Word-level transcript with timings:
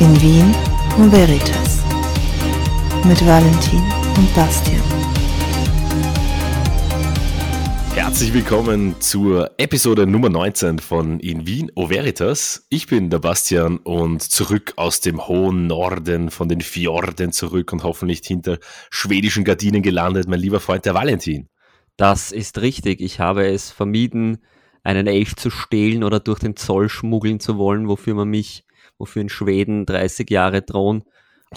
In 0.00 0.18
Wien 0.22 0.54
und 0.96 1.12
Veritas 1.12 1.84
mit 3.06 3.20
Valentin 3.26 3.82
und 4.16 4.34
Bastian. 4.34 4.80
Herzlich 7.94 8.32
willkommen 8.32 8.98
zur 9.00 9.50
Episode 9.58 10.06
Nummer 10.06 10.30
19 10.30 10.78
von 10.78 11.20
In 11.20 11.46
Wien 11.46 11.70
O 11.74 11.90
Veritas. 11.90 12.66
Ich 12.70 12.86
bin 12.86 13.10
der 13.10 13.18
Bastian 13.18 13.76
und 13.76 14.22
zurück 14.22 14.72
aus 14.76 15.00
dem 15.00 15.28
hohen 15.28 15.66
Norden 15.66 16.30
von 16.30 16.48
den 16.48 16.62
Fjorden 16.62 17.30
zurück 17.32 17.70
und 17.70 17.84
hoffentlich 17.84 18.22
hinter 18.24 18.56
schwedischen 18.88 19.44
Gardinen 19.44 19.82
gelandet, 19.82 20.26
mein 20.28 20.40
lieber 20.40 20.60
Freund 20.60 20.86
der 20.86 20.94
Valentin. 20.94 21.50
Das 21.98 22.32
ist 22.32 22.62
richtig. 22.62 23.02
Ich 23.02 23.20
habe 23.20 23.46
es 23.46 23.70
vermieden, 23.70 24.38
einen 24.82 25.06
Elch 25.06 25.36
zu 25.36 25.50
stehlen 25.50 26.02
oder 26.02 26.20
durch 26.20 26.38
den 26.38 26.56
Zoll 26.56 26.88
schmuggeln 26.88 27.38
zu 27.38 27.58
wollen, 27.58 27.86
wofür 27.86 28.14
man 28.14 28.28
mich, 28.28 28.64
wofür 29.00 29.22
in 29.22 29.28
Schweden 29.28 29.86
30 29.86 30.30
Jahre 30.30 30.62
drohen 30.62 31.04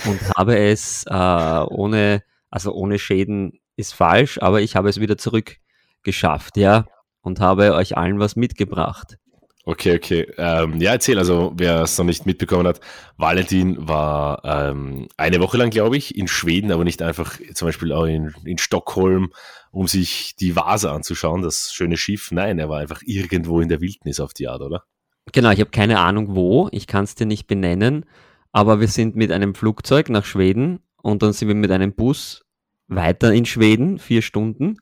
und 0.05 0.19
habe 0.37 0.57
es 0.57 1.05
äh, 1.07 1.13
ohne, 1.13 2.23
also 2.49 2.73
ohne 2.73 2.97
Schäden 2.97 3.59
ist 3.75 3.93
falsch, 3.93 4.39
aber 4.41 4.61
ich 4.61 4.75
habe 4.75 4.89
es 4.89 4.99
wieder 4.99 5.17
zurückgeschafft, 5.17 6.57
ja, 6.57 6.85
und 7.21 7.39
habe 7.39 7.73
euch 7.73 7.97
allen 7.97 8.19
was 8.19 8.35
mitgebracht. 8.35 9.17
Okay, 9.65 9.95
okay. 9.95 10.27
Ähm, 10.37 10.81
ja, 10.81 10.91
erzähl, 10.91 11.17
also 11.17 11.53
wer 11.55 11.83
es 11.83 11.97
noch 11.97 12.03
nicht 12.03 12.25
mitbekommen 12.25 12.67
hat, 12.67 12.81
Valentin 13.15 13.87
war 13.87 14.43
ähm, 14.43 15.07
eine 15.15 15.39
Woche 15.39 15.57
lang, 15.57 15.69
glaube 15.69 15.95
ich, 15.95 16.17
in 16.17 16.27
Schweden, 16.27 16.71
aber 16.71 16.83
nicht 16.83 17.01
einfach 17.01 17.39
zum 17.53 17.69
Beispiel 17.69 17.93
auch 17.93 18.03
in, 18.03 18.33
in 18.43 18.57
Stockholm, 18.57 19.31
um 19.71 19.87
sich 19.87 20.35
die 20.35 20.57
Vase 20.57 20.91
anzuschauen, 20.91 21.41
das 21.41 21.71
schöne 21.71 21.95
Schiff. 21.95 22.31
Nein, 22.31 22.59
er 22.59 22.67
war 22.67 22.79
einfach 22.79 23.01
irgendwo 23.05 23.61
in 23.61 23.69
der 23.69 23.79
Wildnis 23.79 24.19
auf 24.19 24.33
die 24.33 24.49
Art, 24.49 24.61
oder? 24.61 24.83
Genau, 25.31 25.51
ich 25.51 25.59
habe 25.59 25.71
keine 25.71 25.99
Ahnung 25.99 26.35
wo, 26.35 26.69
ich 26.71 26.87
kann 26.87 27.05
es 27.05 27.15
dir 27.15 27.25
nicht 27.25 27.47
benennen, 27.47 28.05
aber 28.51 28.79
wir 28.79 28.87
sind 28.87 29.15
mit 29.15 29.31
einem 29.31 29.55
Flugzeug 29.55 30.09
nach 30.09 30.25
Schweden 30.25 30.79
und 31.01 31.23
dann 31.23 31.33
sind 31.33 31.47
wir 31.47 31.55
mit 31.55 31.71
einem 31.71 31.93
Bus 31.93 32.45
weiter 32.87 33.33
in 33.33 33.45
Schweden, 33.45 33.99
vier 33.99 34.21
Stunden. 34.21 34.79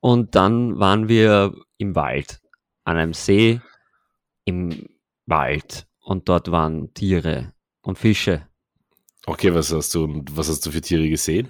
Und 0.00 0.34
dann 0.34 0.78
waren 0.78 1.08
wir 1.08 1.54
im 1.78 1.94
Wald, 1.94 2.40
an 2.84 2.96
einem 2.96 3.14
See, 3.14 3.60
im 4.44 4.88
Wald 5.26 5.86
und 6.00 6.28
dort 6.28 6.50
waren 6.50 6.92
Tiere 6.94 7.52
und 7.82 7.98
Fische. 7.98 8.46
Okay, 9.26 9.54
was 9.54 9.72
hast 9.72 9.94
du, 9.94 10.24
was 10.32 10.48
hast 10.48 10.66
du 10.66 10.72
für 10.72 10.80
Tiere 10.80 11.08
gesehen? 11.08 11.48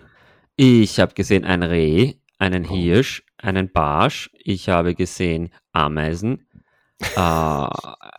Ich 0.57 1.01
habe 1.01 1.15
gesehen 1.15 1.45
ein 1.45 1.63
Reh, 1.63 2.15
einen 2.39 2.65
Hirsch, 2.65 3.25
einen 3.39 3.73
Barsch. 3.73 4.31
Ich 4.35 4.69
habe 4.69 4.95
gesehen 4.95 5.51
Ameisen. 5.73 6.47
Äh, 7.17 7.69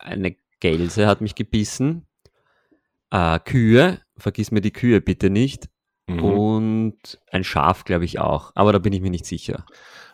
eine 0.00 0.36
Gelse 0.60 1.06
hat 1.06 1.20
mich 1.20 1.34
gebissen. 1.34 2.06
Äh, 3.10 3.38
Kühe, 3.40 4.00
vergiss 4.16 4.50
mir 4.50 4.60
die 4.60 4.72
Kühe 4.72 5.00
bitte 5.00 5.30
nicht. 5.30 5.68
Mhm. 6.06 6.24
Und 6.24 7.20
ein 7.30 7.44
Schaf, 7.44 7.84
glaube 7.84 8.04
ich 8.04 8.18
auch. 8.18 8.52
Aber 8.54 8.72
da 8.72 8.78
bin 8.78 8.92
ich 8.92 9.00
mir 9.00 9.10
nicht 9.10 9.26
sicher. 9.26 9.64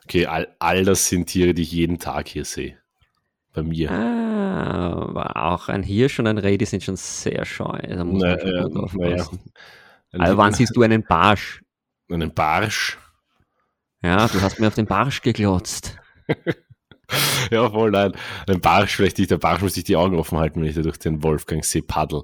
Okay, 0.05 0.27
all, 0.27 0.49
all 0.59 0.85
das 0.85 1.09
sind 1.09 1.27
Tiere, 1.27 1.55
die 1.55 1.63
ich 1.63 1.73
jeden 1.73 1.99
Tag 1.99 2.29
hier 2.29 2.45
sehe. 2.45 2.79
Bei 3.53 3.63
mir. 3.63 3.91
Ah, 3.91 4.93
aber 4.93 5.37
auch 5.37 5.69
ein 5.69 5.83
Hirsch 5.83 6.19
und 6.21 6.27
ein 6.27 6.39
Reh, 6.39 6.57
die 6.57 6.65
sind 6.67 6.83
schon 6.83 6.97
sehr 6.97 7.45
scheu. 7.45 7.79
Da 7.79 8.05
muss 8.05 8.23
Na, 8.23 8.31
man 8.31 8.41
schon 8.41 8.55
ja, 8.55 8.63
gut 8.65 8.75
ja. 8.75 8.81
aufpassen. 8.83 9.41
Aber 10.13 10.37
wann 10.37 10.53
siehst 10.53 10.77
du 10.77 10.83
einen 10.83 11.05
Barsch? 11.05 11.63
Einen 12.11 12.33
Barsch? 12.33 12.99
Ja, 14.03 14.29
du 14.29 14.41
hast 14.41 14.59
mir 14.59 14.69
auf 14.69 14.75
den 14.75 14.87
Barsch 14.87 15.23
geglotzt. 15.23 15.97
Ja, 17.51 17.69
voll, 17.71 17.91
nein. 17.91 18.13
Ein 18.47 18.61
Barsch, 18.61 18.95
vielleicht 18.95 19.19
nicht. 19.19 19.31
Der 19.31 19.39
Barsch 19.39 19.61
muss 19.61 19.75
sich 19.75 19.85
die 19.85 19.97
Augen 19.97 20.17
offen 20.17 20.39
halten, 20.39 20.61
wenn 20.61 20.69
ich 20.69 20.77
da 20.77 20.83
durch 20.83 20.99
den 20.99 21.23
Wolfgangsee 21.23 21.83
paddel. 21.83 22.23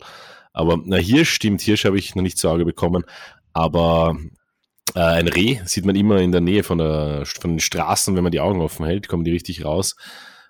Aber 0.53 0.79
na, 0.85 0.97
Hirsch 0.97 1.31
stimmt, 1.31 1.61
Hirsch 1.61 1.85
habe 1.85 1.99
ich 1.99 2.15
noch 2.15 2.23
nicht 2.23 2.39
zu 2.39 2.49
Auge 2.49 2.65
bekommen. 2.65 3.05
Aber 3.53 4.17
äh, 4.95 5.01
ein 5.01 5.29
Reh 5.29 5.59
sieht 5.65 5.85
man 5.85 5.97
immer 5.97 6.19
in 6.19 6.33
der 6.33 6.41
Nähe 6.41 6.63
von, 6.63 6.79
der, 6.79 7.25
von 7.27 7.53
den 7.53 7.61
Straßen, 7.61 8.15
wenn 8.17 8.23
man 8.23 8.33
die 8.33 8.41
Augen 8.41 8.61
offen 8.61 8.87
hält, 8.87 9.09
kommen 9.09 9.25
die 9.25 9.33
richtig 9.33 9.65
raus. 9.65 9.97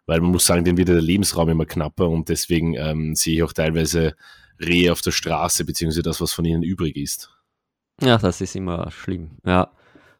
Weil 0.06 0.20
man 0.20 0.30
muss 0.30 0.46
sagen, 0.46 0.64
denen 0.64 0.78
wird 0.78 0.88
der 0.88 1.00
Lebensraum 1.00 1.48
immer 1.48 1.66
knapper 1.66 2.08
und 2.08 2.28
deswegen 2.28 2.74
ähm, 2.74 3.14
sehe 3.14 3.36
ich 3.36 3.42
auch 3.42 3.52
teilweise 3.52 4.14
Rehe 4.60 4.92
auf 4.92 5.00
der 5.00 5.10
Straße, 5.10 5.64
beziehungsweise 5.64 6.02
das, 6.02 6.20
was 6.20 6.32
von 6.32 6.44
ihnen 6.44 6.62
übrig 6.62 6.96
ist. 6.96 7.30
Ja, 8.00 8.18
das 8.18 8.40
ist 8.40 8.54
immer 8.54 8.90
schlimm. 8.90 9.38
Ja, 9.44 9.72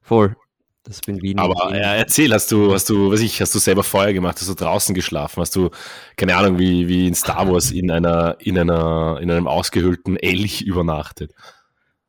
voll. 0.03 0.37
Das 0.87 1.01
bin 1.01 1.21
Wien. 1.21 1.39
Aber 1.39 1.77
ja, 1.77 1.95
erzähl, 1.95 2.33
hast 2.33 2.53
du, 2.53 2.73
hast 2.73 2.89
du, 2.89 3.11
weiß 3.11 3.21
ich, 3.21 3.41
hast 3.41 3.55
du 3.55 3.59
selber 3.59 3.83
Feuer 3.83 4.13
gemacht, 4.13 4.37
hast 4.39 4.49
du 4.49 4.55
draußen 4.55 4.95
geschlafen, 4.95 5.41
hast 5.41 5.57
du, 5.57 5.71
keine 6.17 6.37
Ahnung, 6.37 6.59
wie, 6.59 6.87
wie 6.87 7.09
in 7.09 7.15
Star 7.15 7.51
Wars 7.51 7.73
in 7.73 7.91
einer, 7.91 8.37
in 8.39 8.57
einer, 8.57 9.19
in 9.21 9.31
einem 9.31 9.49
ausgehöhlten 9.49 10.17
Elch 10.17 10.63
übernachtet? 10.63 11.33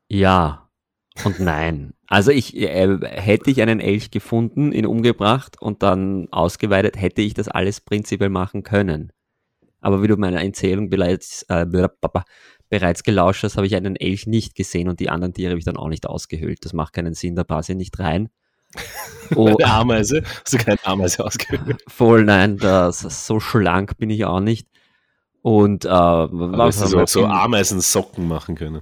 Ja 0.08 0.68
und 1.26 1.40
nein. 1.40 1.94
Also 2.08 2.32
ich 2.32 2.56
äh, 2.56 2.98
hätte 3.02 3.52
ich 3.52 3.62
einen 3.62 3.80
Elch 3.80 4.12
gefunden, 4.12 4.72
ihn 4.72 4.86
umgebracht 4.86 5.62
und 5.62 5.84
dann 5.84 6.28
ausgeweitet, 6.32 7.00
hätte 7.00 7.22
ich 7.22 7.34
das 7.34 7.48
alles 7.48 7.82
prinzipiell 7.82 8.30
machen 8.30 8.64
können. 8.64 9.12
Aber 9.82 10.02
wie 10.02 10.08
du 10.08 10.18
meine 10.18 10.44
Erzählung 10.44 10.90
bereits, 10.90 11.44
äh, 11.50 11.66
bereits 12.70 13.04
gelauscht 13.04 13.44
hast, 13.44 13.58
habe 13.58 13.68
ich 13.68 13.76
einen 13.76 13.96
Elch 13.96 14.28
nicht 14.28 14.56
gesehen 14.56 14.90
und 14.90 15.00
die 15.00 15.10
anderen 15.10 15.34
Tiere 15.34 15.52
habe 15.52 15.60
ich 15.60 15.66
dann 15.66 15.78
auch 15.78 15.90
nicht 15.90 16.08
ausgehöhlt. 16.08 16.64
Das 16.64 16.74
macht 16.74 16.94
keinen 16.94 17.14
Sinn, 17.14 17.36
da 17.36 17.44
passe 17.44 17.74
ich 17.74 17.78
nicht 17.78 18.00
rein. 18.00 18.30
Oh, 19.36 19.58
Eine 19.58 19.66
Ameise? 19.74 20.24
Hast 20.44 20.54
du 20.54 20.58
keine 20.58 20.86
Ameise 20.86 21.24
ausgehöhlt? 21.26 21.78
voll 21.88 22.24
nein, 22.24 22.58
das, 22.58 23.00
so 23.28 23.40
schlank 23.40 23.98
bin 23.98 24.10
ich 24.10 24.26
auch 24.26 24.40
nicht. 24.40 24.68
Und 25.42 25.86
äh, 25.86 25.90
was 25.90 26.82
hast 26.82 26.94
du 26.94 27.00
haben 27.00 27.08
so, 27.08 27.22
so 27.22 27.26
Ameisensocken 27.26 28.28
machen 28.28 28.56
können. 28.56 28.82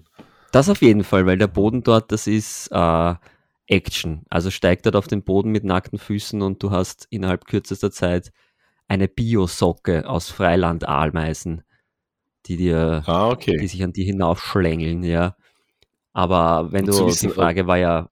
Das 0.51 0.69
auf 0.69 0.81
jeden 0.81 1.03
Fall, 1.03 1.25
weil 1.25 1.37
der 1.37 1.47
Boden 1.47 1.83
dort, 1.83 2.11
das 2.11 2.27
ist 2.27 2.69
äh, 2.71 3.15
Action. 3.67 4.23
Also 4.29 4.51
steigt 4.51 4.85
dort 4.85 4.95
auf 4.95 5.07
den 5.07 5.23
Boden 5.23 5.51
mit 5.51 5.63
nackten 5.63 5.99
Füßen 5.99 6.41
und 6.41 6.61
du 6.63 6.71
hast 6.71 7.07
innerhalb 7.09 7.45
kürzester 7.45 7.91
Zeit 7.91 8.31
eine 8.87 9.07
Biosocke 9.07 10.07
aus 10.07 10.29
Freiland-Ameisen, 10.29 11.63
die 12.45 12.57
dir, 12.57 13.03
Ah, 13.05 13.29
die 13.29 13.33
okay. 13.33 13.67
sich 13.67 13.83
an 13.83 13.93
die 13.93 14.03
hinaufschlängeln, 14.05 15.03
ja. 15.03 15.35
Aber 16.13 16.71
wenn 16.71 16.85
Und 16.85 16.97
du, 16.99 17.07
wissen, 17.07 17.29
die 17.29 17.33
Frage 17.33 17.67
war 17.67 17.77
ja, 17.77 18.09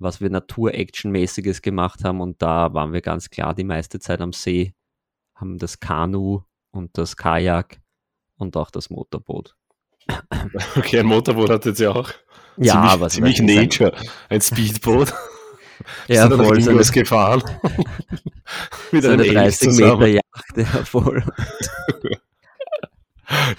was 0.00 0.20
wir 0.20 0.30
Natur-Action-mäßiges 0.30 1.62
gemacht 1.62 2.04
haben 2.04 2.20
und 2.20 2.42
da 2.42 2.72
waren 2.74 2.92
wir 2.92 3.02
ganz 3.02 3.30
klar 3.30 3.54
die 3.54 3.64
meiste 3.64 4.00
Zeit 4.00 4.20
am 4.20 4.32
See, 4.32 4.74
haben 5.34 5.58
das 5.58 5.78
Kanu 5.78 6.42
und 6.70 6.96
das 6.98 7.16
Kajak 7.16 7.80
und 8.36 8.56
auch 8.56 8.70
das 8.70 8.90
Motorboot. 8.90 9.54
Okay, 10.76 11.00
ein 11.00 11.06
Motorboot 11.06 11.50
hat 11.50 11.66
jetzt 11.66 11.78
ja 11.78 11.90
auch. 11.90 12.10
Ja, 12.56 12.72
ziemlich, 12.72 12.90
aber 12.90 13.08
ziemlich 13.08 13.42
Nature. 13.42 13.92
Ein 14.28 14.40
Speedboot. 14.40 15.12
Ja, 16.08 16.28
dann 16.28 16.44
voll, 16.44 16.60
so 16.60 16.72
eine, 16.72 16.82
gefahren. 16.82 17.42
Mit 18.92 19.02
so 19.02 19.08
einem 19.08 19.20
eine 19.20 19.28
Elch 19.28 19.34
30 19.34 19.58
zusammen. 19.60 20.00
Meter 20.00 20.06
Yacht, 20.08 20.56
ja, 20.56 20.84
voll. 20.84 21.24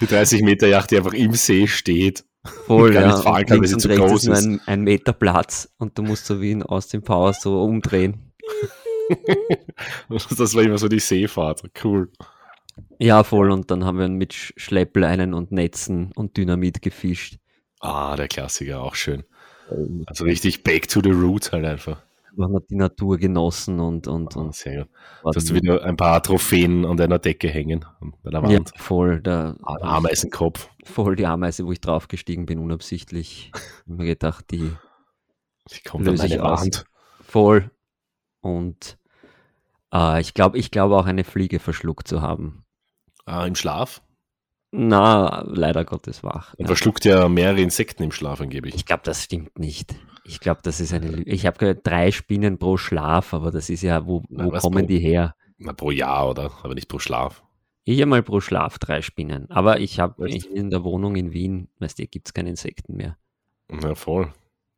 Die 0.00 0.06
30 0.06 0.42
Meter 0.42 0.68
Yacht, 0.68 0.92
die 0.92 0.98
einfach 0.98 1.14
im 1.14 1.32
See 1.32 1.66
steht. 1.66 2.24
Voll, 2.44 2.94
ja. 2.94 3.16
fahren 3.16 3.42
und 3.42 3.50
links 3.50 3.72
und 3.72 3.86
rechts 3.86 4.12
ist 4.12 4.26
nur 4.26 4.36
ein, 4.36 4.60
ein 4.66 4.80
Meter 4.82 5.12
Platz 5.12 5.72
und 5.78 5.96
du 5.96 6.02
musst 6.02 6.26
so 6.26 6.40
wie 6.40 6.50
in 6.50 6.62
Austin 6.62 7.02
Powers 7.02 7.40
so 7.42 7.62
umdrehen. 7.62 8.32
Das 10.08 10.54
war 10.54 10.62
immer 10.62 10.78
so 10.78 10.88
die 10.88 11.00
Seefahrt. 11.00 11.62
Cool. 11.84 12.10
Ja, 12.98 13.24
voll. 13.24 13.50
Und 13.50 13.70
dann 13.70 13.84
haben 13.84 13.98
wir 13.98 14.08
mit 14.08 14.32
Sch- 14.32 14.52
Schleppleinen 14.56 15.34
und 15.34 15.52
Netzen 15.52 16.12
und 16.14 16.36
Dynamit 16.36 16.80
gefischt. 16.82 17.38
Ah, 17.80 18.16
der 18.16 18.28
Klassiker, 18.28 18.80
auch 18.80 18.94
schön. 18.94 19.24
Also 20.06 20.24
richtig 20.24 20.62
back 20.62 20.88
to 20.88 21.00
the 21.02 21.10
roots 21.10 21.52
halt 21.52 21.64
einfach. 21.64 22.02
Wir 22.34 22.44
haben 22.46 22.58
die 22.70 22.76
Natur 22.76 23.18
genossen 23.18 23.78
und, 23.80 24.06
und, 24.08 24.36
Ah, 24.36 24.40
und 24.40 24.54
sehr 24.54 24.86
gut. 25.22 25.36
Hast 25.36 25.50
du 25.50 25.54
wieder 25.54 25.82
ein 25.84 25.96
paar 25.96 26.22
Trophäen 26.22 26.84
an 26.86 26.96
deiner 26.96 27.18
Decke 27.18 27.48
hängen, 27.48 27.84
an 28.00 28.14
deiner 28.22 28.48
ja, 28.48 28.56
Wand. 28.58 28.72
voll, 28.76 29.20
der, 29.20 29.56
Ein 29.64 29.82
Ameisenkopf. 29.82 30.68
voll 30.84 31.14
die 31.16 31.26
Ameise, 31.26 31.66
wo 31.66 31.72
ich 31.72 31.80
draufgestiegen 31.80 32.46
bin, 32.46 32.58
unabsichtlich. 32.58 33.52
Ich 33.54 33.60
hab 33.80 33.86
mir 33.98 34.06
gedacht, 34.06 34.46
die 34.50 34.72
Die 35.70 35.80
kommt 35.88 36.06
an 36.08 36.12
Löse 36.14 36.26
ich 36.26 36.36
meine 36.38 36.44
aus. 36.52 36.60
Wand. 36.62 36.84
voll. 37.22 37.70
Und 38.40 38.98
äh, 39.92 40.20
ich 40.20 40.32
glaube, 40.34 40.56
ich 40.58 40.70
glaube 40.70 40.96
auch 40.96 41.06
eine 41.06 41.24
Fliege 41.24 41.58
verschluckt 41.58 42.08
zu 42.08 42.22
haben. 42.22 42.64
Ah, 43.26 43.44
Im 43.46 43.54
Schlaf? 43.54 44.02
Na, 44.74 45.44
leider 45.46 45.84
Gottes 45.84 46.24
wach. 46.24 46.54
Ja. 46.58 46.66
verschluckt 46.66 47.04
ja 47.04 47.28
mehrere 47.28 47.60
Insekten 47.60 48.02
im 48.02 48.10
Schlaf 48.12 48.40
angeblich. 48.40 48.74
Ich 48.74 48.86
glaube, 48.86 49.02
das 49.04 49.22
stimmt 49.22 49.58
nicht. 49.58 49.94
Ich 50.24 50.40
glaube, 50.40 50.60
das 50.62 50.80
ist 50.80 50.94
eine 50.94 51.08
Lüge. 51.08 51.30
Ich 51.30 51.44
habe 51.46 51.58
gehört, 51.58 51.86
drei 51.86 52.10
Spinnen 52.10 52.58
pro 52.58 52.78
Schlaf, 52.78 53.34
aber 53.34 53.50
das 53.50 53.68
ist 53.68 53.82
ja, 53.82 54.06
wo, 54.06 54.22
Na, 54.30 54.46
wo 54.46 54.52
was 54.52 54.62
kommen 54.62 54.78
pro- 54.84 54.86
die 54.86 54.98
her? 54.98 55.34
Na, 55.58 55.72
pro 55.74 55.90
Jahr, 55.90 56.30
oder? 56.30 56.50
Aber 56.62 56.74
nicht 56.74 56.88
pro 56.88 56.98
Schlaf. 56.98 57.42
Ich 57.84 58.00
einmal 58.00 58.22
pro 58.22 58.40
Schlaf 58.40 58.78
drei 58.78 59.02
Spinnen. 59.02 59.50
Aber 59.50 59.80
ich 59.80 60.00
habe 60.00 60.26
in 60.30 60.70
der 60.70 60.84
Wohnung 60.84 61.16
in 61.16 61.32
Wien, 61.32 61.68
weißt 61.80 61.98
du, 61.98 62.06
gibt 62.06 62.28
es 62.28 62.32
keine 62.34 62.48
Insekten 62.50 62.96
mehr. 62.96 63.16
Ja, 63.82 63.94
voll. 63.94 64.32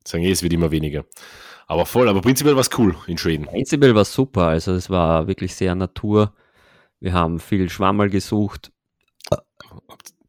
Sagen 0.07 0.25
eh, 0.25 0.31
es 0.31 0.43
wird 0.43 0.53
immer 0.55 0.71
weniger. 0.71 1.05
Aber 1.67 1.87
voll, 1.87 2.09
aber 2.09 2.21
prinzipiell 2.21 2.55
war 2.55 2.61
es 2.63 2.71
cool 2.79 2.97
in 3.07 3.17
Schweden. 3.19 3.47
Prinzipiell 3.47 3.95
war 3.95 4.03
es 4.03 4.13
super. 4.13 4.47
Also 4.49 4.73
es 4.73 4.91
war 4.91 5.27
wirklich 5.29 5.55
sehr 5.55 5.75
Natur. 5.75 6.33
Wir 7.01 7.13
haben 7.13 7.39
viel 7.39 7.69
Schwammerl 7.71 8.11
gesucht. 8.11 8.71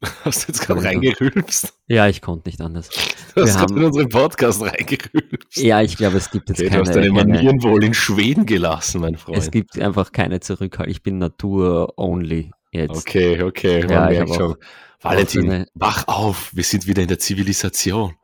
Hast 0.24 0.42
du 0.42 0.52
jetzt 0.52 0.60
gerade 0.60 0.80
Ja. 0.82 0.88
reingerülpst? 0.88 1.72
Ja, 1.88 2.06
ich 2.08 2.20
konnte 2.20 2.48
nicht 2.48 2.60
anders. 2.60 2.90
Du 3.34 3.42
hast 3.42 3.56
gerade 3.58 3.74
in 3.74 3.84
unseren 3.84 4.08
Podcast 4.08 4.60
reingerülpst. 4.62 5.56
Ja, 5.56 5.80
ich 5.82 5.96
glaube, 5.96 6.18
es 6.18 6.30
gibt 6.30 6.48
jetzt 6.50 6.60
du 6.60 6.68
keine, 6.68 6.80
hast 6.82 6.94
deine 6.94 7.08
keine 7.12 7.24
Manieren 7.24 7.62
wohl 7.62 7.82
in 7.82 7.94
Schweden 7.94 8.44
gelassen, 8.46 9.00
mein 9.00 9.16
Freund. 9.16 9.38
es 9.38 9.50
gibt 9.50 9.78
einfach 9.80 10.12
keine 10.12 10.40
Zurückhalt. 10.40 10.90
Ich 10.90 11.02
bin 11.02 11.18
Natur-only 11.18 12.50
jetzt. 12.72 12.96
Okay, 12.96 13.42
okay, 13.42 13.80
man 13.82 13.90
Ja, 13.90 14.10
ich 14.10 14.18
merkt 14.18 14.34
schon. 14.34 14.52
auch- 14.52 14.56
Valentin, 15.00 15.50
eine- 15.50 15.66
wach 15.74 16.06
auf, 16.08 16.50
wir 16.54 16.64
sind 16.64 16.86
wieder 16.86 17.02
in 17.02 17.08
der 17.08 17.18
Zivilisation. 17.18 18.14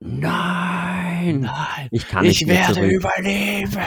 Nein! 0.00 1.40
Nein, 1.40 1.88
Ich 1.90 2.06
kann 2.08 2.24
nicht 2.24 2.46
mehr 2.46 2.72
zurück. 2.72 2.90
überleben. 2.90 3.80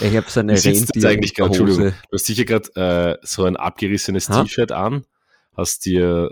Ich 0.00 0.16
habe 0.16 0.30
so 0.30 0.40
eine? 0.40 0.52
Entschuldigung. 0.52 1.46
Rentierhose. 1.46 1.94
Du 2.10 2.14
hast 2.14 2.26
sicher 2.26 2.44
gerade 2.44 3.18
äh, 3.20 3.26
so 3.26 3.44
ein 3.44 3.56
abgerissenes? 3.56 4.26
T-Shirt 4.26 4.72
an, 4.72 5.04
hast 5.56 5.84
dir 5.84 6.30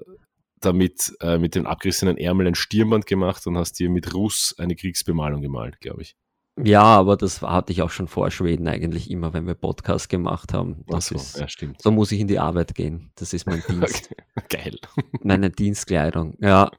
damit 0.61 1.15
äh, 1.21 1.39
mit 1.39 1.55
den 1.55 1.67
abgerissenen 1.67 2.19
Ärmeln 2.19 2.49
ein 2.49 2.55
Stirnband 2.55 3.07
gemacht 3.07 3.47
und 3.47 3.57
hast 3.57 3.79
dir 3.79 3.91
mit 3.91 4.15
Russ 4.15 4.55
eine 4.59 4.77
Kriegsbemalung 4.77 5.41
gemalt, 5.41 5.81
glaube 5.81 6.03
ich. 6.03 6.17
Ja, 6.63 6.83
aber 6.83 7.17
das 7.17 7.41
hatte 7.41 7.73
ich 7.73 7.81
auch 7.81 7.91
schon 7.91 8.09
vor 8.09 8.31
Schweden 8.31 8.69
eigentlich 8.69 9.11
immer, 9.11 9.33
wenn 9.33 9.47
wir 9.47 9.55
Podcast 9.55 10.09
gemacht 10.09 10.53
haben. 10.53 10.85
Das 10.89 11.07
so, 11.07 11.15
ist, 11.15 11.39
ja, 11.39 11.49
stimmt. 11.49 11.81
so 11.81 11.91
muss 11.91 12.13
ich 12.13 12.21
in 12.21 12.29
die 12.29 12.39
Arbeit 12.39 12.75
gehen. 12.75 13.11
Das 13.15 13.33
ist 13.33 13.47
mein 13.47 13.63
Dienst, 13.69 14.11
Geil. 14.49 14.79
meine 15.23 15.51
Dienstkleidung. 15.51 16.37
Ja. 16.41 16.71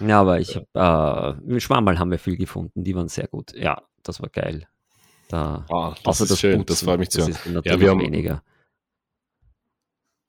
Ja, 0.00 0.20
aber 0.20 0.40
ich 0.40 0.56
habe, 0.56 1.38
äh, 1.48 1.60
Schwammerl 1.60 1.98
haben 1.98 2.10
wir 2.10 2.18
viel 2.18 2.36
gefunden, 2.36 2.84
die 2.84 2.94
waren 2.94 3.08
sehr 3.08 3.28
gut. 3.28 3.52
Ja, 3.54 3.82
das 4.02 4.20
war 4.20 4.28
geil. 4.28 4.66
Da, 5.28 5.64
Ah, 5.70 5.94
das 6.04 6.20
ist 6.20 6.38
schön, 6.38 6.64
das 6.64 6.82
freut 6.84 7.00
mich 7.00 7.10
zu 7.10 7.18
das 7.18 7.44
hören. 7.44 7.54
natürlich 7.54 7.80
wir 7.80 7.90
haben- 7.90 8.00
weniger. 8.00 8.42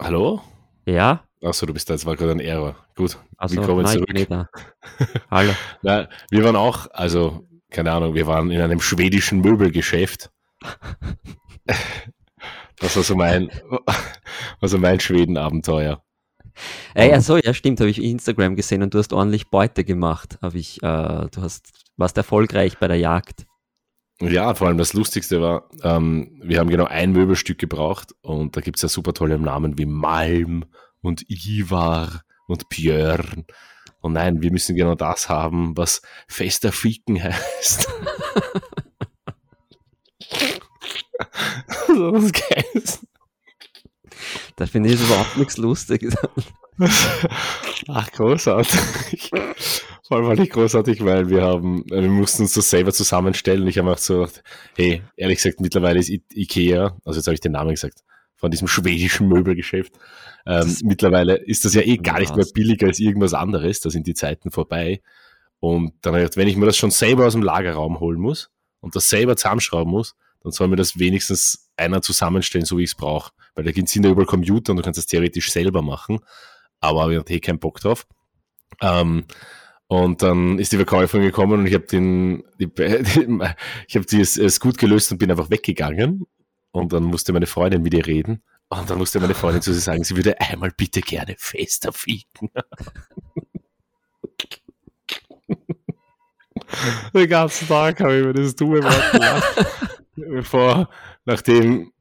Hallo? 0.02 0.42
Ja? 0.86 1.24
Achso, 1.44 1.66
du 1.66 1.74
bist 1.74 1.90
da, 1.90 1.94
jetzt 1.94 2.06
war 2.06 2.16
gerade 2.16 2.32
ein 2.32 2.40
Error. 2.40 2.76
Gut, 2.96 3.18
Also, 3.38 3.56
willkommen 3.58 3.84
nein, 3.84 3.94
zurück. 4.28 4.48
Hallo. 5.32 5.52
Na, 5.84 6.10
wir 6.32 6.44
waren 6.44 6.56
auch, 6.56 6.88
also, 6.92 7.48
keine 7.70 7.92
Ahnung, 7.92 8.16
wir 8.16 8.26
waren 8.26 8.50
in 8.50 8.60
einem 8.62 8.80
schwedischen 8.82 9.42
Möbelgeschäft. 9.42 10.32
Das 12.80 12.96
war 12.96 13.02
so 13.02 13.16
mein, 13.16 13.50
also 14.62 14.78
mein 14.78 15.00
Schweden-Abenteuer. 15.00 16.04
Ey, 16.94 17.12
also, 17.12 17.38
ja, 17.38 17.52
stimmt, 17.56 17.80
habe 17.80 17.90
ich 17.90 18.00
Instagram 18.00 18.56
gesehen 18.56 18.84
und 18.84 18.94
du 18.94 19.00
hast 19.00 19.14
ordentlich 19.14 19.50
Beute 19.50 19.84
gemacht. 19.84 20.38
Habe 20.44 20.60
ich, 20.60 20.78
äh, 20.84 21.28
du 21.28 21.42
hast, 21.42 21.72
warst 21.98 22.18
erfolgreich 22.18 22.78
bei 22.78 22.88
der 22.88 22.98
Jagd. 22.98 23.47
Ja, 24.20 24.56
vor 24.56 24.68
allem 24.68 24.80
das 24.80 24.94
Lustigste 24.94 25.42
war, 25.42 25.70
ähm, 25.84 26.40
wir 26.42 26.60
haben 26.60 26.70
genau 26.70 26.86
ein 26.86 27.12
Möbelstück 27.12 27.60
gebraucht 27.60 28.14
und 28.22 28.58
da 28.58 28.62
gibt's 28.62 28.82
ja 28.82 28.90
super 28.90 29.14
tolle 29.14 29.38
Namen 29.38 29.78
wie 29.78 29.86
Malm 29.86 30.66
und 31.02 31.24
Ivar 31.30 32.24
und 32.48 32.68
Björn. 32.70 33.46
Und 34.02 34.14
nein, 34.14 34.42
wir 34.42 34.52
müssen 34.52 34.76
genau 34.76 34.96
das 34.96 35.30
haben, 35.30 35.78
was 35.78 36.02
fester 36.28 36.72
Ficken 36.72 37.22
heißt. 37.22 37.88
so 41.88 42.14
was 42.14 42.32
Geiles. 42.32 43.06
Da 44.56 44.66
finde 44.66 44.90
ich 44.90 45.00
überhaupt 45.00 45.38
nichts 45.38 45.58
Lustiges. 45.58 46.16
Ach, 47.88 48.12
großartig. 48.12 49.32
Vor 50.08 50.18
allem 50.18 50.28
war 50.28 50.36
nicht 50.36 50.54
großartig, 50.54 51.04
weil 51.04 51.30
wir 51.30 51.42
haben, 51.42 51.84
äh, 51.92 52.02
wir 52.02 52.10
mussten 52.10 52.44
uns 52.44 52.54
das 52.54 52.70
selber 52.70 52.94
zusammenstellen. 52.94 53.68
Ich 53.68 53.78
habe 53.78 53.92
auch 53.92 53.98
so 53.98 54.20
gedacht, 54.20 54.44
hey, 54.76 55.02
ehrlich 55.18 55.38
gesagt, 55.42 55.60
mittlerweile 55.60 56.00
ist 56.00 56.10
I 56.10 56.24
Ikea, 56.34 56.98
also 57.04 57.20
jetzt 57.20 57.28
habe 57.28 57.34
ich 57.36 57.42
den 57.42 57.52
Namen 57.52 57.72
gesagt, 57.72 58.04
von 58.36 58.52
diesem 58.52 58.68
schwedischen 58.68 59.28
Möbelgeschäft, 59.28 59.94
ähm, 60.46 60.62
Das- 60.62 60.82
mittlerweile 60.84 61.36
ist 61.36 61.66
das 61.66 61.74
ja 61.74 61.82
eh 61.82 61.98
gar 61.98 62.20
nicht 62.20 62.36
mehr 62.36 62.46
billiger 62.54 62.88
als 62.88 63.00
irgendwas 63.00 63.34
anderes. 63.34 63.82
Da 63.82 63.90
sind 63.90 64.08
die 64.08 64.14
Zeiten 64.14 64.52
vorbei. 64.52 65.02
Und 65.60 65.94
dann 66.02 66.14
habe 66.14 66.24
ich 66.24 66.30
gedacht, 66.30 66.38
wenn 66.38 66.48
ich 66.48 66.56
mir 66.56 66.68
das 66.68 66.78
schon 66.78 66.92
selber 66.92 67.26
aus 67.26 67.34
dem 67.34 67.42
Lagerraum 67.42 68.00
holen 68.00 68.20
muss 68.20 68.50
und 68.80 68.96
das 68.96 69.10
selber 69.10 69.36
zusammenschrauben 69.36 69.92
muss, 69.92 70.16
dann 70.44 70.52
soll 70.52 70.68
mir 70.68 70.76
das 70.76 71.00
wenigstens 71.00 71.70
einer 71.76 72.02
zusammenstellen, 72.02 72.66
so 72.66 72.78
wie 72.78 72.84
ich 72.84 72.92
es 72.92 72.96
brauche. 72.96 73.32
Weil 73.56 73.66
da 73.66 73.72
sind 73.74 74.06
ja 74.06 74.12
überall 74.12 74.28
Computer 74.28 74.72
und 74.72 74.78
du 74.78 74.84
kannst 74.84 75.00
das 75.00 75.08
theoretisch 75.08 75.52
selber 75.52 75.82
machen. 75.82 76.20
Aber 76.80 77.02
habe 77.02 77.14
ich 77.14 77.18
gedacht, 77.18 77.30
hey, 77.32 77.40
keinen 77.40 77.60
Bock 77.60 77.80
drauf. 77.80 78.06
Ähm, 78.82 79.26
und 79.88 80.22
dann 80.22 80.60
ist 80.60 80.74
die 80.74 80.78
Verkäuferin 80.78 81.24
gekommen 81.24 81.62
und 81.62 81.68
ich 81.68 81.74
habe 81.74 81.86
den, 81.86 82.44
die, 82.60 82.68
die, 82.68 82.84
ich 83.88 83.96
habe 83.96 84.06
die 84.06 84.20
es, 84.20 84.38
es 84.38 84.60
gut 84.60 84.78
gelöst 84.78 85.12
und 85.12 85.18
bin 85.18 85.32
einfach 85.32 85.50
weggegangen. 85.50 86.26
Und 86.72 86.92
dann 86.94 87.04
musste 87.04 87.32
meine 87.34 87.48
Freundin 87.48 87.82
mit 87.82 87.94
ihr 87.94 88.06
reden. 88.06 88.44
Und 88.70 88.90
dann 88.90 88.98
musste 88.98 89.22
meine 89.22 89.34
Freundin 89.34 89.62
zu 89.62 89.74
sie 89.74 89.80
sagen, 89.80 90.04
sie 90.04 90.18
würde 90.18 90.42
einmal 90.42 90.72
bitte 90.76 91.00
gerne 91.02 91.36
fester 91.38 91.94
fieken. 91.94 92.50
Den 97.14 97.30
ganzen 97.30 97.68
Tag 97.68 98.02
habe 98.02 98.16
ich 98.16 98.22
über 98.22 98.34
das 98.34 98.56
dumme 98.56 98.84
Wort 98.84 99.12
gelacht. 99.14 99.66
Bevor, 100.16 100.90
nachdem 101.24 101.94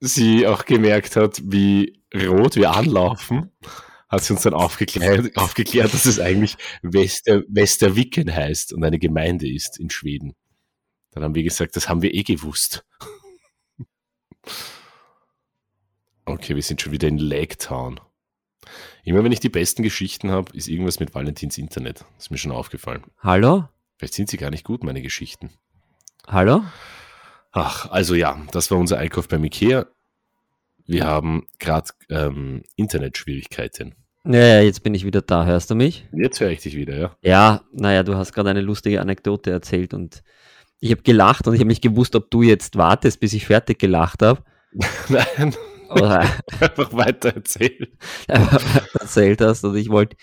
sie 0.00 0.46
auch 0.46 0.64
gemerkt 0.64 1.16
hat, 1.16 1.42
wie 1.44 2.00
rot 2.14 2.56
wir 2.56 2.70
anlaufen, 2.70 3.52
hat 4.08 4.24
sie 4.24 4.32
uns 4.32 4.42
dann 4.42 4.54
aufgeklärt, 4.54 5.36
aufgeklärt 5.36 5.92
dass 5.92 6.06
es 6.06 6.18
eigentlich 6.18 6.56
Wester, 6.82 7.42
Westerviken 7.48 8.34
heißt 8.34 8.72
und 8.72 8.84
eine 8.84 8.98
Gemeinde 8.98 9.48
ist 9.48 9.78
in 9.78 9.90
Schweden. 9.90 10.34
Dann 11.10 11.24
haben 11.24 11.34
wir 11.34 11.42
gesagt, 11.42 11.76
das 11.76 11.88
haben 11.88 12.02
wir 12.02 12.14
eh 12.14 12.22
gewusst. 12.22 12.84
Okay, 16.24 16.54
wir 16.54 16.62
sind 16.62 16.82
schon 16.82 16.92
wieder 16.92 17.08
in 17.08 17.16
Lake 17.16 17.56
Town. 17.56 17.98
Immer 19.02 19.24
wenn 19.24 19.32
ich 19.32 19.40
die 19.40 19.48
besten 19.48 19.82
Geschichten 19.82 20.30
habe, 20.30 20.54
ist 20.54 20.68
irgendwas 20.68 21.00
mit 21.00 21.14
Valentins 21.14 21.56
Internet. 21.56 22.00
Das 22.16 22.24
ist 22.24 22.30
mir 22.30 22.36
schon 22.36 22.52
aufgefallen. 22.52 23.02
Hallo? 23.20 23.66
Vielleicht 23.96 24.12
sind 24.12 24.28
sie 24.28 24.36
gar 24.36 24.50
nicht 24.50 24.64
gut, 24.64 24.84
meine 24.84 25.00
Geschichten. 25.00 25.50
Hallo? 26.26 26.64
Ach, 27.52 27.90
also 27.90 28.14
ja, 28.14 28.38
das 28.52 28.70
war 28.70 28.76
unser 28.76 28.98
Einkauf 28.98 29.26
beim 29.28 29.42
Ikea. 29.42 29.86
Wir 30.88 31.04
haben 31.04 31.46
gerade 31.58 31.90
ähm, 32.08 32.62
Internetschwierigkeiten. 32.74 33.94
Ja, 34.24 34.40
ja, 34.40 34.60
jetzt 34.62 34.82
bin 34.82 34.94
ich 34.94 35.04
wieder 35.04 35.20
da. 35.20 35.44
Hörst 35.44 35.70
du 35.70 35.74
mich? 35.74 36.08
Jetzt 36.12 36.40
höre 36.40 36.48
ich 36.48 36.60
dich 36.60 36.76
wieder, 36.76 36.96
ja? 36.96 37.16
Ja, 37.20 37.60
naja, 37.72 38.02
du 38.02 38.14
hast 38.14 38.32
gerade 38.32 38.48
eine 38.48 38.62
lustige 38.62 39.02
Anekdote 39.02 39.50
erzählt 39.50 39.92
und 39.92 40.22
ich 40.80 40.90
habe 40.90 41.02
gelacht 41.02 41.46
und 41.46 41.52
ich 41.52 41.60
habe 41.60 41.68
nicht 41.68 41.82
gewusst, 41.82 42.16
ob 42.16 42.30
du 42.30 42.40
jetzt 42.40 42.76
wartest, 42.76 43.20
bis 43.20 43.34
ich 43.34 43.44
fertig 43.46 43.78
gelacht 43.78 44.22
habe. 44.22 44.42
Nein, 45.10 45.54
Oder 45.90 46.20
einfach 46.60 46.92
weiter 46.94 47.34
erzählen. 47.34 47.88
erzählt 48.28 49.42
hast 49.42 49.64
und 49.64 49.76
ich 49.76 49.90
wollte 49.90 50.16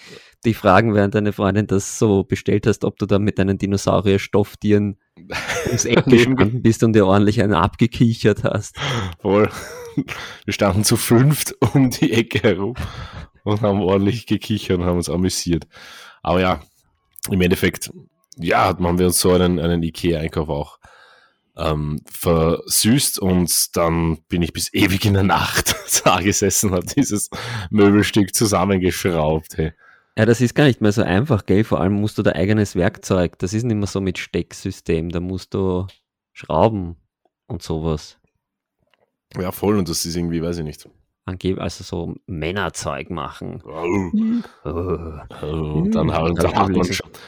dich 0.43 0.57
fragen, 0.57 0.95
während 0.95 1.13
deine 1.13 1.31
Freundin 1.31 1.67
das 1.67 2.00
so 2.00 2.24
bestellt 2.24 2.65
hast, 2.65 2.86
ob 2.86 2.98
du 2.98 3.05
da 3.05 3.19
mit 3.19 3.38
deinen 3.38 3.60
Dinosaurier-Stofftieren 3.60 4.98
ums 5.17 5.86
Eck 5.86 6.05
gestanden 6.05 6.62
bist 6.62 6.84
und 6.84 6.93
dir 6.93 7.05
ordentlich 7.05 7.41
einen 7.41 7.53
abgekichert 7.53 8.43
hast. 8.43 8.75
Voll. 9.22 9.50
Wir 10.45 10.53
standen 10.53 10.84
zu 10.84 10.98
fünft 10.98 11.55
um 11.74 11.89
die 11.89 12.12
Ecke 12.12 12.39
herum 12.39 12.75
und 13.43 13.62
haben 13.62 13.81
ordentlich 13.81 14.25
gekichert 14.25 14.79
und 14.79 14.86
haben 14.86 14.98
uns 14.98 15.10
amüsiert. 15.10 15.67
Aber 16.22 16.41
ja, 16.41 16.62
im 17.29 17.41
Endeffekt, 17.41 17.91
ja, 18.38 18.77
haben 18.77 19.00
wir 19.00 19.05
uns 19.05 19.19
so 19.19 19.31
einen, 19.31 19.60
einen 19.60 19.84
Ikea-Einkauf 19.84 20.50
auch 20.50 20.79
ähm, 21.57 22.01
versüßt 22.12 23.19
und 23.19 23.77
dann 23.77 24.17
bin 24.27 24.41
ich 24.41 24.51
bis 24.51 24.74
ewig 24.74 25.05
in 25.05 25.13
der 25.13 25.24
Nacht 25.24 25.75
da 26.03 26.19
gesessen 26.19 26.72
und 26.72 26.75
habe 26.75 26.86
dieses 26.86 27.29
Möbelstück 27.69 28.36
zusammengeschraubt. 28.36 29.57
Hey. 29.57 29.74
Ja, 30.17 30.25
das 30.25 30.39
ist 30.41 30.55
gar 30.55 30.65
nicht 30.65 30.79
mehr 30.81 30.91
so 30.93 31.03
einfach, 31.03 31.45
gell? 31.45 31.63
Vor 31.65 31.81
allem 31.81 31.93
musst 31.93 32.17
du 32.17 32.24
da 32.24 32.31
eigenes 32.31 32.75
Werkzeug. 32.75 33.38
Das 33.39 33.53
ist 33.53 33.63
nicht 33.63 33.75
mehr 33.75 33.88
so 33.88 34.00
mit 34.00 34.17
Stecksystem. 34.17 35.10
Da 35.10 35.19
musst 35.19 35.53
du 35.53 35.88
schrauben 36.31 36.95
und 37.48 37.62
sowas. 37.62 38.17
Ja, 39.38 39.51
voll 39.51 39.77
und 39.77 39.89
das 39.89 40.05
ist 40.05 40.15
irgendwie, 40.15 40.41
weiß 40.41 40.60
ich 40.60 40.63
nicht. 40.63 40.88
Angeb 41.27 41.60
also 41.60 41.84
so 41.84 42.15
Männerzeug 42.27 43.10
machen. 43.10 43.62
Oh. 43.65 43.69
Und 43.72 44.45
dann, 44.63 45.31
Hm, 45.41 45.74
und, 45.74 45.91
dann 45.91 46.13
hat 46.13 46.69
man 46.69 46.81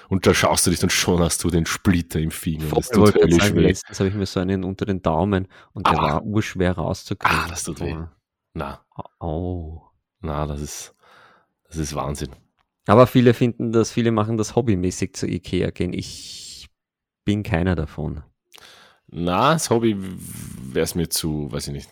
und 0.10 0.28
da 0.28 0.34
schaust 0.36 0.68
du 0.68 0.70
dich 0.70 0.82
und 0.84 0.92
schon 0.92 1.20
hast 1.20 1.44
du 1.44 1.50
den 1.50 1.66
Splitter 1.66 2.20
im 2.20 2.30
Finger. 2.32 2.66
Voll, 2.68 2.78
Das 2.80 2.90
tut 2.90 3.08
sagen, 3.42 3.56
weh. 3.56 3.62
letztens 3.62 4.00
habe 4.00 4.10
ich 4.10 4.16
mir 4.16 4.28
so 4.28 4.40
einen 4.40 4.64
unter 4.64 4.86
den 4.86 5.02
Daumen 5.02 5.48
und 5.74 5.88
der 5.88 6.00
Ah. 6.00 6.04
war 6.14 6.24
urschwer 6.24 6.74
rauszukriegen. 6.74 7.38
Ah, 7.38 7.48
das 7.50 7.64
tut 7.64 7.80
weh. 7.82 7.98
Na, 8.54 8.80
Oh. 9.20 9.82
na, 10.22 10.46
das 10.46 10.62
ist, 10.62 10.96
das 11.68 11.78
ist 11.78 11.96
Wahnsinn. 11.96 12.30
Aber 12.88 13.06
viele 13.06 13.34
finden 13.34 13.72
das, 13.72 13.92
viele 13.92 14.12
machen 14.12 14.38
das 14.38 14.56
hobbymäßig 14.56 15.14
zu 15.14 15.28
Ikea 15.28 15.72
gehen. 15.72 15.94
Ich 15.94 16.70
bin 17.26 17.44
keiner 17.44 17.76
davon. 17.76 18.24
Na, 19.08 19.54
das 19.54 19.70
Hobby 19.70 19.96
wäre 19.98 20.84
es 20.84 20.96
mir 20.96 21.10
zu, 21.10 21.52
weiß 21.52 21.68
ich 21.68 21.74
nicht. 21.74 21.90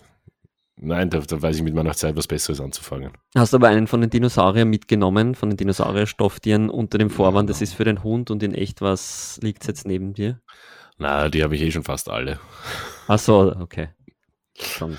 Nein, 0.78 1.10
da, 1.10 1.20
da 1.20 1.42
weiß 1.42 1.56
ich 1.58 1.64
mit 1.64 1.74
meiner 1.74 1.94
Zeit 1.94 2.18
was 2.18 2.28
Besseres 2.28 2.60
anzufangen. 2.60 3.14
Hast 3.36 3.54
du 3.54 3.58
aber 3.58 3.70
einen 3.70 3.88
von 3.88 4.02
den 4.02 4.10
Dinosauriern 4.10 4.70
mitgenommen, 4.70 5.36
von 5.36 5.50
den 5.50 5.58
Dinosaurier-Stofftieren 5.58 6.70
unter 6.70 6.98
dem 6.98 7.10
Vorwand, 7.10 7.50
das 7.50 7.62
ist 7.62 7.74
für 7.74 7.86
den 7.86 8.04
Hund 8.04 8.30
und 8.30 8.44
in 8.44 8.54
echt 8.54 8.82
was 8.82 9.40
liegt 9.42 9.66
jetzt 9.68 9.88
neben 9.88 10.14
dir? 10.14 10.42
Na, 10.98 11.30
die 11.30 11.44
habe 11.44 11.56
ich 11.56 11.62
eh 11.62 11.72
schon 11.72 11.84
fast 11.84 12.10
alle. 12.10 12.40
Ach 13.08 13.20
so, 13.20 13.56
okay. 13.58 13.90
Schon. 14.58 14.98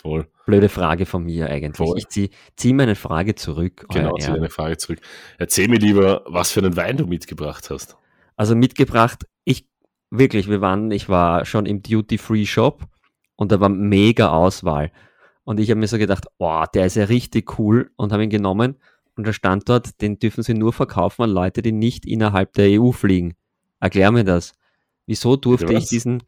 Voll. 0.00 0.28
Blöde 0.46 0.68
Frage 0.68 1.06
von 1.06 1.24
mir 1.24 1.50
eigentlich. 1.50 1.76
Voll. 1.76 1.98
Ich 1.98 2.08
ziehe 2.08 2.30
zieh 2.56 2.72
meine 2.72 2.94
Frage 2.94 3.34
zurück. 3.34 3.84
Genau, 3.90 4.16
Ehren. 4.16 4.34
deiner 4.34 4.50
Frage 4.50 4.76
zurück. 4.76 5.00
Erzähl 5.38 5.68
mir 5.68 5.78
lieber, 5.78 6.22
was 6.26 6.52
für 6.52 6.60
einen 6.60 6.76
Wein 6.76 6.96
du 6.96 7.06
mitgebracht 7.06 7.68
hast. 7.68 7.96
Also 8.36 8.54
mitgebracht, 8.54 9.26
ich 9.44 9.68
wirklich, 10.10 10.48
wir 10.48 10.60
waren, 10.60 10.90
ich 10.92 11.08
war 11.08 11.44
schon 11.44 11.66
im 11.66 11.82
Duty-Free-Shop 11.82 12.84
und 13.34 13.52
da 13.52 13.60
war 13.60 13.68
mega 13.68 14.28
Auswahl. 14.28 14.92
Und 15.44 15.60
ich 15.60 15.70
habe 15.70 15.80
mir 15.80 15.88
so 15.88 15.98
gedacht, 15.98 16.26
oh, 16.38 16.64
der 16.72 16.86
ist 16.86 16.96
ja 16.96 17.04
richtig 17.04 17.58
cool 17.58 17.90
und 17.96 18.12
habe 18.12 18.24
ihn 18.24 18.30
genommen 18.30 18.76
und 19.16 19.26
da 19.26 19.32
stand 19.32 19.68
dort, 19.68 20.00
den 20.00 20.18
dürfen 20.18 20.42
sie 20.42 20.54
nur 20.54 20.72
verkaufen 20.72 21.22
an 21.22 21.30
Leute, 21.30 21.62
die 21.62 21.72
nicht 21.72 22.06
innerhalb 22.06 22.52
der 22.52 22.80
EU 22.80 22.92
fliegen. 22.92 23.34
Erklär 23.80 24.12
mir 24.12 24.24
das. 24.24 24.52
Wieso 25.06 25.36
durfte 25.36 25.72
ich 25.72 25.88
diesen 25.88 26.22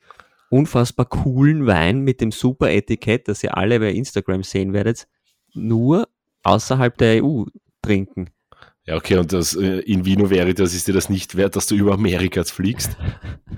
unfassbar 0.51 1.07
coolen 1.07 1.67
Wein 1.67 2.01
mit 2.01 2.21
dem 2.21 2.33
super 2.33 2.71
Etikett, 2.71 3.29
das 3.29 3.43
ihr 3.43 3.57
alle 3.57 3.79
bei 3.81 3.93
Instagram 3.93 4.43
sehen 4.43 4.73
werdet, 4.73 5.07
nur 5.55 6.09
außerhalb 6.43 6.97
der 6.97 7.25
EU 7.25 7.45
trinken? 7.83 8.31
Ja, 8.85 8.97
okay, 8.97 9.19
und 9.19 9.33
das 9.33 9.55
äh, 9.55 9.81
in 9.81 10.07
Vino 10.07 10.31
Veritas 10.31 10.75
ist 10.75 10.89
dir 10.89 10.95
das 10.95 11.11
nicht 11.11 11.37
wert, 11.37 11.57
dass 11.57 11.67
du 11.67 11.75
über 11.75 11.93
Amerika 11.93 12.43
fliegst? 12.45 12.97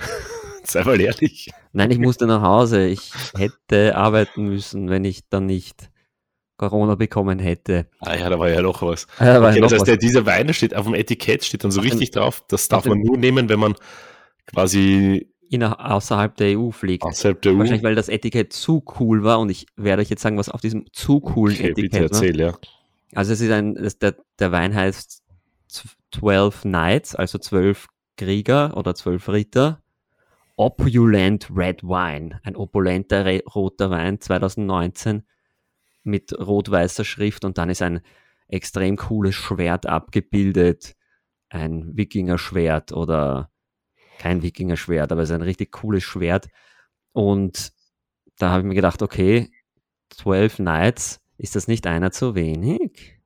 Sei 0.65 0.83
mal 0.85 1.01
ehrlich. 1.01 1.51
Nein, 1.73 1.91
ich 1.91 1.99
musste 1.99 2.27
nach 2.27 2.43
Hause. 2.43 2.87
Ich 2.87 3.13
hätte 3.37 3.97
arbeiten 3.97 4.47
müssen, 4.47 4.91
wenn 4.91 5.05
ich 5.05 5.29
dann 5.29 5.47
nicht 5.47 5.91
Corona 6.57 6.95
bekommen 6.97 7.39
hätte. 7.39 7.87
Ah 8.01 8.17
ja, 8.17 8.29
da 8.29 8.39
war 8.39 8.51
ja 8.51 8.61
noch 8.61 8.83
was. 8.83 9.07
Äh, 9.19 9.29
aber 9.31 9.51
Okay, 9.51 9.61
noch 9.61 9.71
das 9.71 9.81
heißt, 9.81 9.93
was. 9.93 9.99
dieser 9.99 10.27
Wein 10.27 10.47
der 10.47 10.55
steht 10.55 10.75
auf 10.75 10.85
dem 10.85 10.95
Etikett, 10.95 11.45
steht 11.45 11.65
dann 11.65 11.71
so 11.71 11.81
richtig 11.81 12.11
drauf. 12.11 12.45
Das 12.49 12.69
darf 12.69 12.85
man 12.85 13.01
nur 13.01 13.17
nehmen, 13.17 13.49
wenn 13.49 13.61
man 13.61 13.75
quasi 14.47 15.33
außerhalb 15.59 16.37
der 16.37 16.59
EU 16.59 16.71
fliegt. 16.71 17.05
außerhalb 17.05 17.43
der 17.43 17.53
EU. 17.53 17.59
Wahrscheinlich, 17.59 17.83
weil 17.83 17.95
das 17.95 18.09
Etikett 18.09 18.53
zu 18.53 18.85
cool 18.99 19.25
war 19.25 19.41
und 19.41 19.51
ich 19.51 19.67
werde 19.77 20.03
euch 20.03 20.09
jetzt 20.11 20.23
sagen, 20.23 20.39
was 20.39 20.49
auf 20.49 20.61
diesem 20.61 20.87
zu 20.93 21.21
coolen 21.21 21.55
Okay, 21.57 21.73
bitte 21.73 21.97
Etikett 21.99 22.13
war. 22.13 22.23
erzähl, 22.23 22.41
ja. 22.41 22.59
Also 23.15 23.33
es 23.33 23.41
ist 23.41 23.51
ein, 23.51 23.75
das, 23.75 23.99
der, 23.99 24.15
der 24.39 24.53
Wein 24.53 24.75
heißt 24.75 25.23
Z- 25.69 25.97
12 26.13 26.63
Knights, 26.63 27.15
also 27.15 27.39
zwölf 27.39 27.89
Krieger 28.17 28.77
oder 28.77 28.95
zwölf 28.95 29.29
Ritter. 29.29 29.81
Opulent 30.57 31.49
Red 31.55 31.83
Wine, 31.83 32.39
ein 32.45 32.55
opulenter 32.55 33.25
re- 33.25 33.43
roter 33.55 33.91
Wein 33.91 34.21
2019 34.21 35.23
mit 36.03 36.33
rot-weißer 36.39 37.05
Schrift 37.05 37.45
und 37.45 37.57
dann 37.59 37.71
ist 37.71 37.83
ein 37.83 38.01
extrem 38.49 38.97
cooles 38.97 39.35
Schwert 39.35 39.87
abgebildet. 39.87 40.97
Ein 41.49 41.97
Wikinger-Schwert 41.97 42.93
oder 42.93 43.50
kein 44.21 44.43
Wikinger-Schwert, 44.43 45.11
aber 45.11 45.23
es 45.23 45.31
ist 45.31 45.35
ein 45.35 45.43
richtig 45.43 45.73
cooles 45.73 46.05
Schwert. 46.05 46.49
Und 47.13 47.73
da 48.39 48.51
habe 48.51 48.61
ich 48.61 48.67
mir 48.67 48.75
gedacht, 48.75 49.03
okay, 49.03 49.51
12 50.11 50.57
Knights, 50.57 51.21
ist 51.39 51.57
das 51.57 51.67
nicht 51.67 51.87
einer 51.87 52.13
zu 52.13 52.35
wenig? 52.35 53.19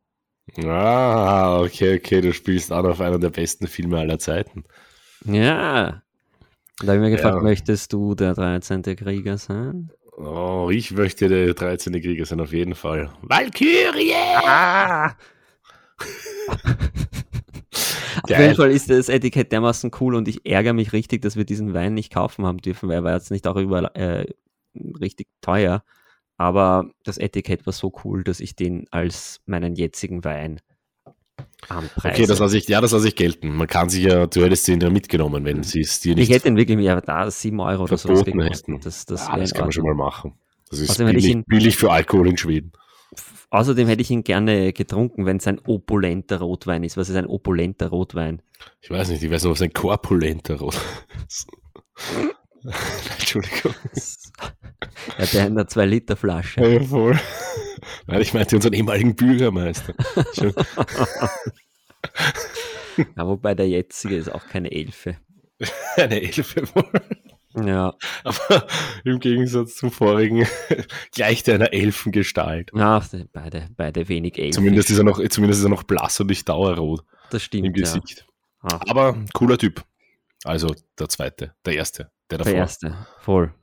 Ah, 0.65 1.61
okay, 1.61 1.97
okay, 1.99 2.21
du 2.21 2.33
spielst 2.33 2.71
an 2.73 2.87
auf 2.87 3.01
einer 3.01 3.19
der 3.19 3.31
besten 3.31 3.67
Filme 3.67 3.99
aller 3.99 4.19
Zeiten. 4.19 4.65
Ja. 5.25 6.03
Da 6.81 6.87
habe 6.87 6.97
ich 6.97 7.01
mir 7.01 7.11
gefragt, 7.11 7.37
Ja. 7.37 7.43
möchtest 7.43 7.93
du 7.93 8.15
der 8.15 8.35
13. 8.35 8.83
Krieger 8.97 9.39
sein? 9.39 9.91
Oh, 10.17 10.69
ich 10.73 10.93
möchte 10.93 11.29
der 11.29 11.55
13. 11.55 11.93
Krieger 12.01 12.25
sein, 12.25 12.41
auf 12.41 12.53
jeden 12.53 12.75
Fall. 12.75 13.11
Valkyrie! 13.23 14.15
Ah! 14.47 15.17
Auf 18.35 18.41
jeden 18.43 18.55
Fall 18.57 18.71
ist 18.71 18.91
das 18.91 19.09
Etikett 19.09 19.53
dermaßen 19.53 19.91
cool 20.01 20.15
und 20.15 20.29
ich 20.29 20.45
ärgere 20.47 20.73
mich 20.73 20.93
richtig, 20.93 21.23
dass 21.23 21.37
wir 21.37 21.45
diesen 21.45 21.75
Wein 21.75 21.95
nicht 21.95 22.13
kaufen 22.13 22.47
haben 22.47 22.59
dürfen, 22.59 22.89
weil 22.89 22.97
er 22.97 23.05
war 23.05 23.15
jetzt 23.15 23.31
nicht 23.31 23.47
auch 23.47 23.57
überall 23.57 23.91
äh, 23.95 24.27
richtig 25.01 25.29
teuer. 25.41 25.83
Aber 26.37 26.91
das 27.05 27.17
Etikett 27.19 27.65
war 27.67 27.73
so 27.73 27.93
cool, 28.05 28.25
dass 28.25 28.41
ich 28.41 28.57
den 28.57 28.87
als 28.91 29.41
meinen 29.47 29.75
jetzigen 29.77 30.25
Wein 30.25 30.61
anpreise. 31.69 32.15
Okay, 32.15 32.27
das 32.27 32.39
lasse 32.39 32.59
ich, 32.59 32.69
ja, 32.69 32.81
das 32.81 32.93
lasse 32.93 33.09
ich 33.09 33.17
gelten. 33.17 33.55
Man 33.55 33.67
kann 33.67 33.89
sich 33.89 34.05
ja, 34.05 34.27
du 34.27 34.43
hättest 34.45 34.69
ihn 34.69 34.81
ja 34.81 34.91
mitgenommen, 34.91 35.45
wenn 35.45 35.63
sie 35.63 35.81
es 35.81 36.01
dir 36.01 36.11
ich 36.13 36.17
nicht 36.17 36.31
hätte 36.31 36.49
ihn 36.49 36.57
wirklich 36.57 36.79
ja, 36.81 37.01
da 37.01 37.31
7 37.31 37.59
Euro 37.61 37.85
oder 37.85 37.97
so. 37.97 38.09
Das, 38.09 39.07
das, 39.07 39.29
ja, 39.29 39.37
das 39.37 39.55
kann 39.55 39.63
man 39.67 39.73
schon 39.73 39.85
mal 39.85 39.95
machen. 39.95 40.35
Das 40.71 40.79
ist 40.81 40.91
Außerdem 40.91 41.09
hätte 41.09 41.19
ich 41.19 41.25
billig, 41.25 41.37
ihn- 41.37 41.45
billig 41.47 41.77
für 41.77 41.91
Alkohol 41.93 42.29
in 42.29 42.37
Schweden. 42.37 42.73
Außerdem 43.51 43.87
hätte 43.87 44.03
ich 44.03 44.11
ihn 44.11 44.25
gerne 44.25 44.73
getrunken, 44.73 45.27
wenn 45.27 45.37
es 45.37 45.47
ein 45.47 45.61
opulenter 45.61 46.41
Rotwein 46.41 46.83
ist. 46.83 46.97
Was 46.97 47.09
ist 47.09 47.17
ein 47.17 47.27
opulenter 47.27 47.89
Rotwein? 47.89 48.43
Ich 48.81 48.91
weiß 48.91 49.11
nicht, 49.11 49.23
ich 49.23 49.31
weiß 49.31 49.45
noch, 49.45 49.53
was 49.53 49.63
ein 49.63 49.73
korpulenter 49.73 50.57
Rot 50.57 50.81
ist. 51.29 51.47
Entschuldigung. 53.19 53.75
Ja, 55.19 55.27
der 55.27 55.47
in 55.47 55.55
der 55.55 55.67
2-Liter-Flasche. 55.67 56.61
Ja, 56.61 56.81
voll. 56.83 57.19
Nein, 58.07 58.21
ich 58.21 58.35
meinte 58.35 58.57
unseren 58.57 58.75
ehemaligen 58.75 59.15
Bürgermeister. 59.15 59.95
Ja, 63.17 63.27
wobei 63.27 63.55
der 63.57 63.69
jetzige 63.69 64.17
ist 64.17 64.33
auch 64.33 64.47
keine 64.47 64.71
Elfe. 64.71 65.17
Eine 65.97 66.23
Elfe 66.23 66.63
wohl. 66.75 66.85
Ja, 67.57 67.95
Aber 68.25 68.67
im 69.05 69.21
Gegensatz 69.21 69.77
zum 69.77 69.91
vorigen 69.91 70.47
gleicht 71.13 71.49
er 71.49 71.55
einer 71.55 71.73
Elfengestalt. 71.73 72.71
ja 72.75 73.03
beide, 73.33 73.69
beide 73.77 74.09
wenig 74.09 74.39
Elfe. 74.39 74.53
Zumindest 74.57 74.91
ist, 74.91 74.99
er 74.99 75.05
noch, 75.05 75.21
zumindest 75.29 75.61
ist 75.61 75.67
er 75.67 75.71
noch 75.71 75.85
blass 75.85 76.19
und 76.21 76.29
nicht 76.29 76.49
dauerrot 76.49 77.05
das 77.31 77.43
stimmt. 77.43 77.67
im 77.67 77.73
Gesicht. 77.73 78.27
Ja. 78.69 78.81
Aber 78.89 79.17
cooler 79.35 79.59
Typ. 79.59 79.85
Also 80.45 80.75
der 80.99 81.09
zweite, 81.09 81.55
der 81.65 81.75
erste, 81.75 82.11
der 82.31 82.39
davor. 82.39 82.53
der 82.53 82.61
erste, 82.61 83.07
voll. 83.21 83.55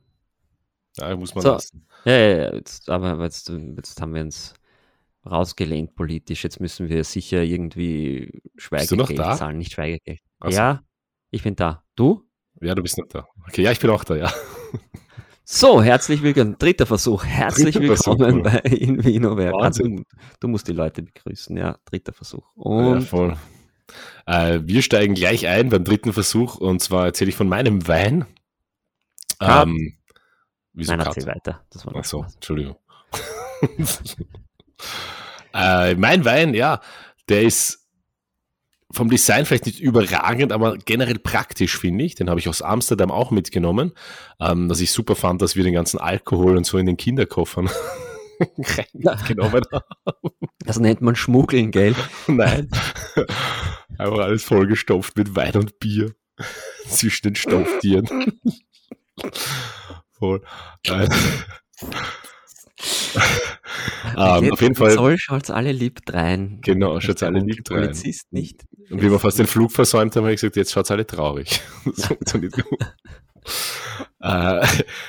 Ja, 0.98 1.14
muss 1.16 1.34
man 1.34 1.42
So. 1.42 1.52
lassen. 1.52 1.86
Ja, 2.04 2.12
ja, 2.16 2.36
ja 2.36 2.54
jetzt, 2.54 2.88
aber 2.88 3.22
jetzt, 3.22 3.48
jetzt 3.48 4.00
haben 4.00 4.14
wir 4.14 4.22
uns 4.22 4.54
rausgelehnt 5.24 5.94
politisch. 5.94 6.42
Jetzt 6.44 6.60
müssen 6.60 6.88
wir 6.88 7.04
sicher 7.04 7.42
irgendwie 7.42 8.42
Schweigegeld 8.56 9.18
zahlen, 9.36 9.58
nicht 9.58 9.72
Schweigegeld. 9.72 10.20
So. 10.42 10.50
Ja, 10.50 10.82
ich 11.30 11.42
bin 11.42 11.54
da. 11.56 11.84
Du? 11.94 12.24
Ja, 12.62 12.76
du 12.76 12.82
bist 12.82 12.96
nicht 12.96 13.12
da. 13.12 13.26
Okay, 13.48 13.62
ja, 13.62 13.72
ich 13.72 13.80
bin 13.80 13.90
auch 13.90 14.04
da, 14.04 14.14
ja. 14.14 14.32
So, 15.44 15.82
herzlich 15.82 16.22
willkommen. 16.22 16.56
Dritter 16.56 16.86
Versuch. 16.86 17.24
Herzlich 17.24 17.74
Dritter 17.74 17.96
Versuch, 17.96 18.20
willkommen 18.20 18.44
ja. 18.44 18.50
bei 18.52 18.70
In 18.70 19.02
Vino 19.02 19.36
Werk. 19.36 19.54
Ah, 19.54 19.64
Wahnsinn. 19.64 19.96
du, 19.96 20.04
du 20.38 20.48
musst 20.48 20.68
die 20.68 20.72
Leute 20.72 21.02
begrüßen. 21.02 21.56
Ja, 21.56 21.76
dritter 21.84 22.12
Versuch. 22.12 22.46
ja 22.54 22.62
Und 22.62 23.02
voll. 23.02 23.36
Äh, 24.26 24.60
wir 24.62 24.80
steigen 24.82 25.14
gleich 25.14 25.48
ein 25.48 25.70
beim 25.70 25.82
dritten 25.82 26.12
Versuch 26.12 26.54
und 26.54 26.80
zwar 26.80 27.06
erzähle 27.06 27.30
ich 27.30 27.36
von 27.36 27.48
meinem 27.48 27.88
Wein. 27.88 28.26
Cut. 29.40 29.66
Ähm, 29.66 29.96
wieso 30.72 30.94
nein, 30.94 31.04
erzähl 31.04 31.26
weiter. 31.26 31.66
Das 31.70 31.84
war 31.84 31.96
Ach 31.96 32.04
so, 32.04 32.22
Spaß. 32.22 32.34
Entschuldigung. 32.36 32.76
äh, 35.52 35.96
mein 35.96 36.24
Wein, 36.24 36.54
ja, 36.54 36.80
der 37.28 37.42
ist 37.42 37.81
vom 38.92 39.10
Design 39.10 39.46
vielleicht 39.46 39.66
nicht 39.66 39.80
überragend, 39.80 40.52
aber 40.52 40.76
generell 40.76 41.18
praktisch, 41.18 41.78
finde 41.78 42.04
ich. 42.04 42.14
Den 42.14 42.28
habe 42.28 42.40
ich 42.40 42.48
aus 42.48 42.62
Amsterdam 42.62 43.10
auch 43.10 43.30
mitgenommen. 43.30 43.92
Ähm, 44.40 44.68
dass 44.68 44.80
ich 44.80 44.92
super 44.92 45.16
fand, 45.16 45.42
dass 45.42 45.56
wir 45.56 45.64
den 45.64 45.74
ganzen 45.74 45.98
Alkohol 45.98 46.56
und 46.56 46.66
so 46.66 46.78
in 46.78 46.86
den 46.86 46.96
Kinderkoffern 46.96 47.70
reingenommen 49.04 49.64
haben. 49.72 50.30
Das 50.64 50.78
nennt 50.78 51.00
man 51.00 51.16
Schmuggeln, 51.16 51.70
gell? 51.70 51.94
Nein. 52.26 52.68
Einfach 53.98 54.18
alles 54.18 54.44
vollgestopft 54.44 55.16
mit 55.16 55.34
Wein 55.34 55.56
und 55.56 55.78
Bier. 55.78 56.14
Zwischen 56.86 57.28
den 57.28 57.36
Stofftieren. 57.36 58.06
Voll. 60.18 60.42
Nein. 60.86 61.08
ähm, 64.16 64.52
auf 64.52 64.60
jeden 64.60 64.74
Fall. 64.74 64.92
Zoll 64.92 65.18
schaut's 65.18 65.50
alle 65.50 65.72
lieb 65.72 66.00
rein. 66.10 66.58
Genau, 66.62 67.00
schaut's 67.00 67.22
alle 67.22 67.40
lieb 67.40 67.70
rein. 67.70 67.82
Polizist 67.82 68.32
nicht. 68.32 68.64
Und 68.90 69.02
wie 69.02 69.10
wir 69.10 69.18
fast 69.18 69.38
den 69.38 69.46
Flug 69.46 69.72
versäumt 69.72 70.14
haben, 70.16 70.24
habe 70.24 70.34
ich 70.34 70.40
gesagt, 70.40 70.56
jetzt 70.56 70.72
schaut's 70.72 70.90
alle 70.90 71.06
traurig. 71.06 71.60
das 71.84 72.06
funktioniert 72.06 72.52
gut. 72.54 72.78
äh, 74.20 74.66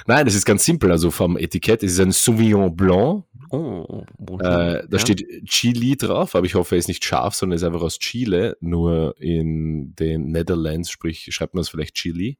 nein, 0.07 0.25
das 0.25 0.35
ist 0.35 0.45
ganz 0.45 0.63
simpel. 0.65 0.91
Also 0.91 1.11
vom 1.11 1.37
Etikett 1.37 1.83
es 1.83 1.93
ist 1.93 1.99
ein 1.99 2.11
Sauvignon 2.11 2.75
Blanc. 2.75 3.25
Oh. 3.49 4.03
Äh, 4.39 4.39
da 4.39 4.83
Ja. 4.89 4.99
steht 4.99 5.25
Chili 5.45 5.95
drauf, 5.95 6.33
aber 6.35 6.45
ich 6.45 6.55
hoffe, 6.55 6.75
er 6.75 6.79
ist 6.79 6.87
nicht 6.87 7.05
scharf, 7.05 7.35
sondern 7.35 7.53
er 7.53 7.57
ist 7.57 7.63
einfach 7.63 7.81
aus 7.81 7.99
Chile. 7.99 8.57
Nur 8.61 9.15
in 9.19 9.93
den 9.95 10.31
Netherlands, 10.31 10.89
sprich, 10.89 11.27
schreibt 11.31 11.53
man 11.53 11.61
es 11.61 11.69
vielleicht 11.69 11.95
Chili. 11.95 12.37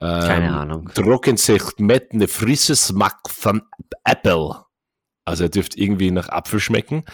Ähm, 0.00 0.20
Keine 0.20 0.56
Ahnung. 0.56 0.90
Trocken 0.94 1.36
zegt 1.36 1.80
met 1.80 2.12
eine 2.12 2.28
frisse 2.28 2.76
Smack 2.76 3.28
von 3.28 3.62
Apple. 4.04 4.64
Also 5.24 5.44
er 5.44 5.50
dürfte 5.50 5.78
irgendwie 5.78 6.10
nach 6.10 6.28
Apfel 6.28 6.60
schmecken. 6.60 7.04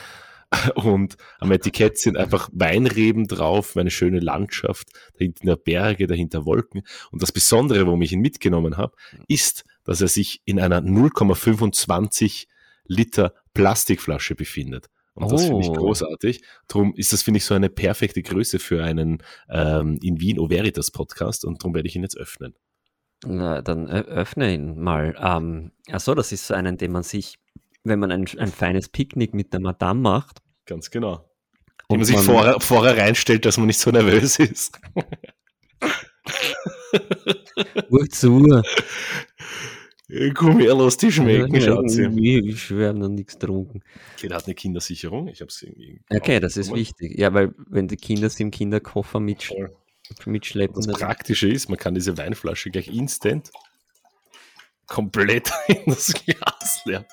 Und 0.77 1.17
am 1.41 1.51
Etikett 1.51 1.99
sind 1.99 2.17
einfach 2.17 2.49
Weinreben 2.53 3.27
drauf, 3.27 3.77
eine 3.77 3.91
schöne 3.91 4.21
Landschaft, 4.21 4.89
dahinter 5.19 5.57
Berge, 5.57 6.07
dahinter 6.07 6.45
Wolken. 6.47 6.83
Und 7.11 7.23
das 7.23 7.33
Besondere, 7.33 7.87
warum 7.87 8.03
ich 8.03 8.13
ihn 8.13 8.21
mitgenommen 8.21 8.77
habe, 8.77 8.95
ist, 9.27 9.65
dass 9.85 10.01
er 10.01 10.09
sich 10.09 10.43
in 10.45 10.61
einer 10.61 10.81
0,25 10.81 12.47
Liter 12.87 13.33
Plastikflasche 13.55 14.35
befindet. 14.35 14.89
Und 15.15 15.31
das 15.31 15.45
finde 15.45 15.61
ich 15.63 15.69
Oh. 15.69 15.75
großartig. 15.75 16.43
Darum 16.69 16.93
ist 16.95 17.13
das, 17.13 17.23
finde 17.23 17.39
ich, 17.39 17.45
so 17.45 17.55
eine 17.55 17.71
perfekte 17.71 18.21
Größe 18.23 18.59
für 18.59 18.83
einen 18.83 19.23
ähm, 19.49 19.99
in 20.03 20.21
Wien 20.21 20.39
O 20.41 20.51
Veritas 20.51 20.91
Podcast 20.91 21.45
und 21.45 21.63
darum 21.63 21.75
werde 21.75 21.89
ich 21.89 21.95
ihn 21.97 22.03
jetzt 22.03 22.17
öffnen. 22.17 22.55
Na, 23.27 23.63
dann 23.63 23.89
öffne 23.89 24.53
ihn 24.53 24.79
mal. 24.79 25.15
Ähm, 25.21 25.73
achso, 25.91 26.15
das 26.15 26.33
ist 26.33 26.47
so 26.47 26.55
einen, 26.55 26.77
den 26.77 26.93
man 26.93 27.03
sich 27.03 27.39
wenn 27.85 27.99
man 27.99 28.11
ein, 28.11 28.27
ein 28.39 28.49
feines 28.51 28.89
Picknick 28.89 29.35
mit 29.35 29.53
der 29.53 29.61
Madame 29.61 30.01
macht. 30.01 30.41
Ganz 30.67 30.91
genau. 30.91 31.31
Und 31.89 31.99
man 31.99 32.07
sich 32.07 32.17
man- 32.17 32.25
vorher, 32.25 32.61
vorher 32.61 32.97
reinstellt, 32.97 33.45
dass 33.45 33.59
man 33.59 33.67
nicht 33.67 33.79
so 33.79 33.91
nervös 33.91 34.39
ist. 34.39 34.81
Wozu? 37.91 38.63
Komm 40.35 40.61
her, 40.61 40.75
lass 40.75 40.97
die 40.97 41.13
schmecken, 41.13 41.61
schaut 41.61 41.91
sie. 41.91 42.05
Ich 42.49 42.71
wir 42.71 42.89
haben 42.89 42.99
noch 42.99 43.09
nichts 43.09 43.39
getrunken. 43.39 43.81
Okay, 44.17 44.29
der 44.29 44.39
hat 44.39 44.47
eine 44.47 44.55
Kindersicherung. 44.55 45.29
Ich 45.29 45.43
hab's 45.43 45.63
irgendwie. 45.63 46.01
Okay, 46.11 46.41
das 46.41 46.57
ist 46.57 46.73
wichtig. 46.73 47.19
Ja, 47.19 47.35
weil 47.35 47.55
wenn 47.69 47.89
die 47.89 47.97
Kinder 47.97 48.31
sie 48.31 48.45
im 48.45 48.51
Kinderkoffer 48.51 49.21
mitsch 49.21 49.49
Voll. 49.49 49.77
Mitschleppen, 50.27 50.83
Das 50.87 50.99
Praktische 50.99 51.49
ist, 51.49 51.69
man 51.69 51.79
kann 51.79 51.95
diese 51.95 52.17
Weinflasche 52.19 52.71
gleich 52.71 52.89
instant 52.89 53.51
komplett 54.87 55.51
in 55.69 55.83
das 55.87 56.13
Glas 56.13 56.83
leeren. 56.85 57.07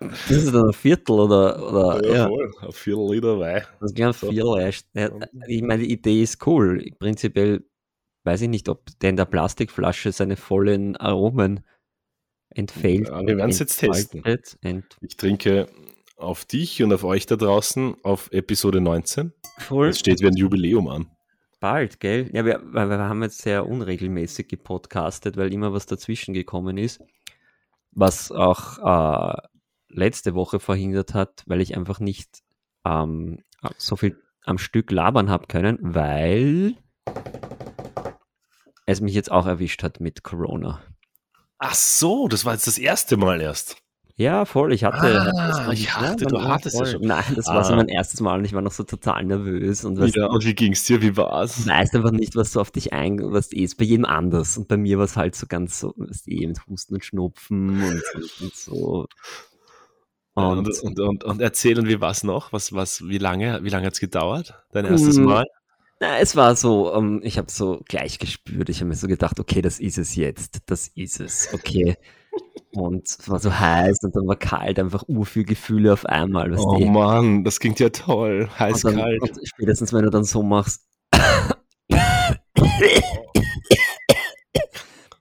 das 0.00 0.30
ist 0.30 0.54
dann 0.54 0.68
ein 0.68 0.72
Viertel 0.72 1.12
oder, 1.12 1.68
oder 1.68 2.14
ja, 2.14 2.28
voll. 2.28 2.52
Ein 2.60 2.72
Viertel 2.72 3.14
Liter 3.14 3.38
Wein. 3.38 3.62
das 3.80 3.92
ist 3.92 4.00
ein 4.00 4.14
Viertel. 4.14 4.72
Ja, 4.94 5.10
Ich 5.46 5.62
meine, 5.62 5.82
die 5.82 5.92
Idee 5.92 6.22
ist 6.22 6.46
cool. 6.46 6.84
Prinzipiell 6.98 7.64
weiß 8.24 8.42
ich 8.42 8.48
nicht, 8.48 8.68
ob 8.68 8.86
der 9.00 9.10
in 9.10 9.16
der 9.16 9.24
Plastikflasche 9.24 10.12
seine 10.12 10.36
vollen 10.36 10.96
Aromen 10.96 11.64
entfällt. 12.50 13.08
Ja, 13.08 13.26
wir 13.26 13.36
werden's 13.36 13.58
jetzt 13.58 13.76
testen. 13.78 14.18
entfaltet, 14.18 14.58
Ent 14.62 14.96
Ich 15.00 15.16
trinke 15.16 15.68
auf 16.18 16.44
dich 16.44 16.82
und 16.82 16.92
auf 16.92 17.04
euch 17.04 17.26
da 17.26 17.36
draußen 17.36 17.96
auf 18.02 18.30
Episode 18.32 18.80
19. 18.80 19.32
voll 19.58 19.88
Es 19.88 20.00
steht 20.00 20.20
wie 20.20 20.26
ein 20.26 20.36
Jubiläum 20.36 20.88
an. 20.88 21.10
bald, 21.60 22.00
gell? 22.00 22.28
Ja, 22.32 22.44
wir, 22.44 22.60
wir 22.62 22.98
haben 22.98 23.22
jetzt 23.22 23.42
sehr 23.42 23.66
unregelmäßig 23.66 24.48
gepodcastet, 24.48 25.36
weil 25.36 25.52
immer 25.52 25.72
was 25.72 25.86
dazwischen 25.86 26.34
gekommen 26.34 26.76
ist, 26.76 27.00
was 27.92 28.30
auch 28.30 28.78
äh, 28.78 29.36
letzte 29.88 30.34
Woche 30.34 30.60
verhindert 30.60 31.14
hat, 31.14 31.42
weil 31.46 31.60
ich 31.60 31.76
einfach 31.76 32.00
nicht 32.00 32.42
ähm, 32.84 33.42
so 33.76 33.96
viel 33.96 34.20
am 34.44 34.58
Stück 34.58 34.90
labern 34.90 35.30
habe 35.30 35.46
können, 35.46 35.78
weil 35.80 36.74
es 38.86 39.00
mich 39.00 39.14
jetzt 39.14 39.30
auch 39.30 39.46
erwischt 39.46 39.82
hat 39.82 40.00
mit 40.00 40.22
Corona. 40.22 40.82
Ach 41.58 41.74
so, 41.74 42.28
das 42.28 42.44
war 42.44 42.54
jetzt 42.54 42.66
das 42.66 42.78
erste 42.78 43.16
Mal 43.16 43.40
erst. 43.40 43.82
Ja, 44.18 44.44
voll. 44.46 44.72
Ich 44.72 44.82
hatte. 44.82 45.32
Ah, 45.36 45.70
ich 45.72 45.86
dachte, 45.86 46.24
ja, 46.24 46.28
du 46.28 46.36
ja, 46.38 46.48
hattest 46.48 46.76
ja 46.76 46.84
schon. 46.86 47.02
Nein, 47.02 47.22
das 47.36 47.46
war 47.46 47.62
so 47.62 47.72
Ah. 47.72 47.76
mein 47.76 47.86
erstes 47.88 48.20
Mal 48.20 48.36
und 48.40 48.44
ich 48.44 48.52
war 48.52 48.62
noch 48.62 48.72
so 48.72 48.82
total 48.82 49.24
nervös 49.24 49.84
und 49.84 49.96
was, 49.98 50.12
Ja, 50.14 50.26
und 50.26 50.44
wie 50.44 50.54
ging's 50.54 50.82
dir? 50.84 51.00
Wie 51.00 51.16
war's? 51.16 51.64
Du 51.64 51.70
weißt 51.70 51.94
einfach 51.94 52.10
nicht, 52.10 52.34
was 52.34 52.52
so 52.52 52.60
auf 52.60 52.72
dich 52.72 52.92
ein, 52.92 53.20
was 53.32 53.52
eh 53.52 53.62
ist 53.62 53.76
bei 53.76 53.84
jedem 53.84 54.04
anders. 54.04 54.58
Und 54.58 54.66
bei 54.66 54.76
mir 54.76 54.98
war 54.98 55.04
es 55.04 55.16
halt 55.16 55.36
so 55.36 55.46
ganz 55.46 55.78
so, 55.78 55.94
was 55.96 56.26
eh 56.26 56.46
mit 56.48 56.58
Husten 56.66 56.94
und 56.94 57.04
Schnupfen 57.04 57.80
und, 57.80 58.02
und, 58.42 58.56
so. 58.56 59.06
Ja, 60.36 60.48
Und, 60.48 60.66
Und, 60.68 60.82
und, 60.82 61.00
und, 61.00 61.24
und 61.24 61.40
erzähl, 61.40 61.78
und 61.78 61.88
wie 61.88 62.00
war's 62.00 62.24
noch? 62.24 62.52
Was, 62.52 62.72
was, 62.72 63.06
wie 63.08 63.18
lange, 63.18 63.62
wie 63.62 63.68
lange 63.70 63.86
hat's 63.86 64.00
gedauert? 64.00 64.54
Dein 64.72 64.84
erstes 64.86 65.16
Mm. 65.16 65.24
Mal? 65.24 65.44
na, 66.00 66.18
es 66.20 66.36
war 66.36 66.54
so, 66.56 66.94
ähm, 66.94 67.20
ich 67.24 67.38
habe 67.38 67.50
so 67.50 67.80
gleich 67.88 68.18
gespürt, 68.20 68.68
ich 68.68 68.78
habe 68.80 68.88
mir 68.88 68.94
so 68.96 69.08
gedacht, 69.08 69.40
okay, 69.40 69.62
das 69.62 69.80
ist 69.80 69.98
es 69.98 70.14
jetzt, 70.14 70.58
das 70.66 70.88
ist 70.94 71.18
es, 71.20 71.48
okay. 71.52 71.96
Und 72.72 73.06
es 73.06 73.28
war 73.28 73.38
so 73.38 73.58
heiß 73.58 73.98
und 74.02 74.14
dann 74.14 74.26
war 74.26 74.36
kalt, 74.36 74.78
einfach 74.78 75.04
urviel 75.08 75.44
Gefühle 75.44 75.92
auf 75.92 76.06
einmal. 76.06 76.52
Oh 76.58 76.78
du? 76.78 76.84
Mann, 76.86 77.44
das 77.44 77.60
klingt 77.60 77.80
ja 77.80 77.88
toll. 77.88 78.48
Heiß, 78.58 78.84
und, 78.84 78.92
dann, 78.92 79.00
kalt. 79.00 79.22
und 79.22 79.40
spätestens, 79.42 79.92
wenn 79.92 80.04
du 80.04 80.10
dann 80.10 80.24
so 80.24 80.42
machst, 80.42 80.84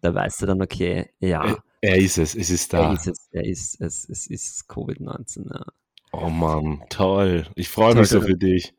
da 0.01 0.13
weißt 0.13 0.41
du 0.41 0.45
dann, 0.45 0.61
okay, 0.61 1.09
ja. 1.19 1.45
Er, 1.45 1.57
er 1.81 1.97
ist 1.97 2.17
es, 2.17 2.35
es 2.35 2.49
ist 2.49 2.73
Er 2.73 2.81
da. 2.81 2.93
ist 2.93 3.07
es, 3.07 3.29
er 3.31 3.45
ist 3.45 3.81
es, 3.81 4.09
es 4.09 4.27
ist 4.27 4.69
Covid-19. 4.69 5.49
Ja. 5.49 5.65
Oh 6.11 6.29
Mann, 6.29 6.83
toll. 6.89 7.47
Ich 7.55 7.69
freue 7.69 7.95
mich 7.95 8.09
so 8.09 8.21
für 8.21 8.37
dich. 8.37 8.73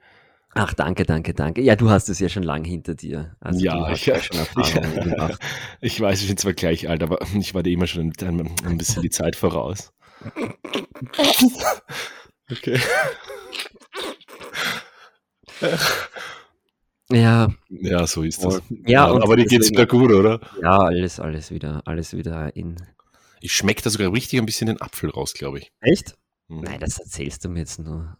Ach, 0.60 0.74
danke, 0.74 1.04
danke, 1.04 1.34
danke. 1.34 1.60
Ja, 1.62 1.76
du 1.76 1.88
hast 1.88 2.08
es 2.08 2.18
ja 2.18 2.28
schon 2.28 2.42
lang 2.42 2.64
hinter 2.64 2.94
dir. 2.94 3.36
Also 3.40 3.60
Ja, 3.60 3.90
ich- 3.92 4.06
ja 4.06 4.20
schon 4.20 4.36
Erfahrungen 4.38 5.10
gemacht. 5.10 5.40
Ich 5.80 6.00
weiß, 6.00 6.20
ich 6.22 6.26
bin 6.28 6.36
zwar 6.36 6.52
gleich 6.52 6.88
alt, 6.88 7.02
aber 7.02 7.18
ich 7.38 7.54
war 7.54 7.62
dir 7.62 7.72
immer 7.72 7.86
schon 7.86 8.12
ein, 8.20 8.56
ein 8.64 8.76
bisschen 8.78 9.02
die 9.02 9.10
Zeit 9.10 9.36
voraus. 9.36 9.92
Okay. 12.50 12.78
Ja, 17.10 17.48
Ja, 17.70 18.06
so 18.06 18.22
ist 18.22 18.44
das. 18.44 18.60
Ja, 18.86 19.06
aber 19.06 19.36
dir 19.36 19.44
geht's 19.46 19.68
deswegen- 19.70 19.76
wieder 19.76 19.86
gut, 19.86 20.12
oder? 20.12 20.40
ja, 20.60 20.78
alles, 20.78 21.20
alles 21.20 21.50
wieder, 21.50 21.82
alles 21.86 22.14
wieder 22.16 22.54
in. 22.56 22.76
Ich 23.40 23.52
schmecke 23.52 23.82
da 23.82 23.90
sogar 23.90 24.12
richtig 24.12 24.38
ein 24.40 24.46
bisschen 24.46 24.66
den 24.66 24.80
Apfel 24.80 25.10
raus, 25.10 25.32
glaube 25.34 25.58
ich. 25.60 25.70
Echt? 25.80 26.16
Mhm. 26.48 26.62
Nein, 26.62 26.80
das 26.80 26.98
erzählst 26.98 27.44
du 27.44 27.48
mir 27.48 27.60
jetzt 27.60 27.78
nur. 27.78 28.16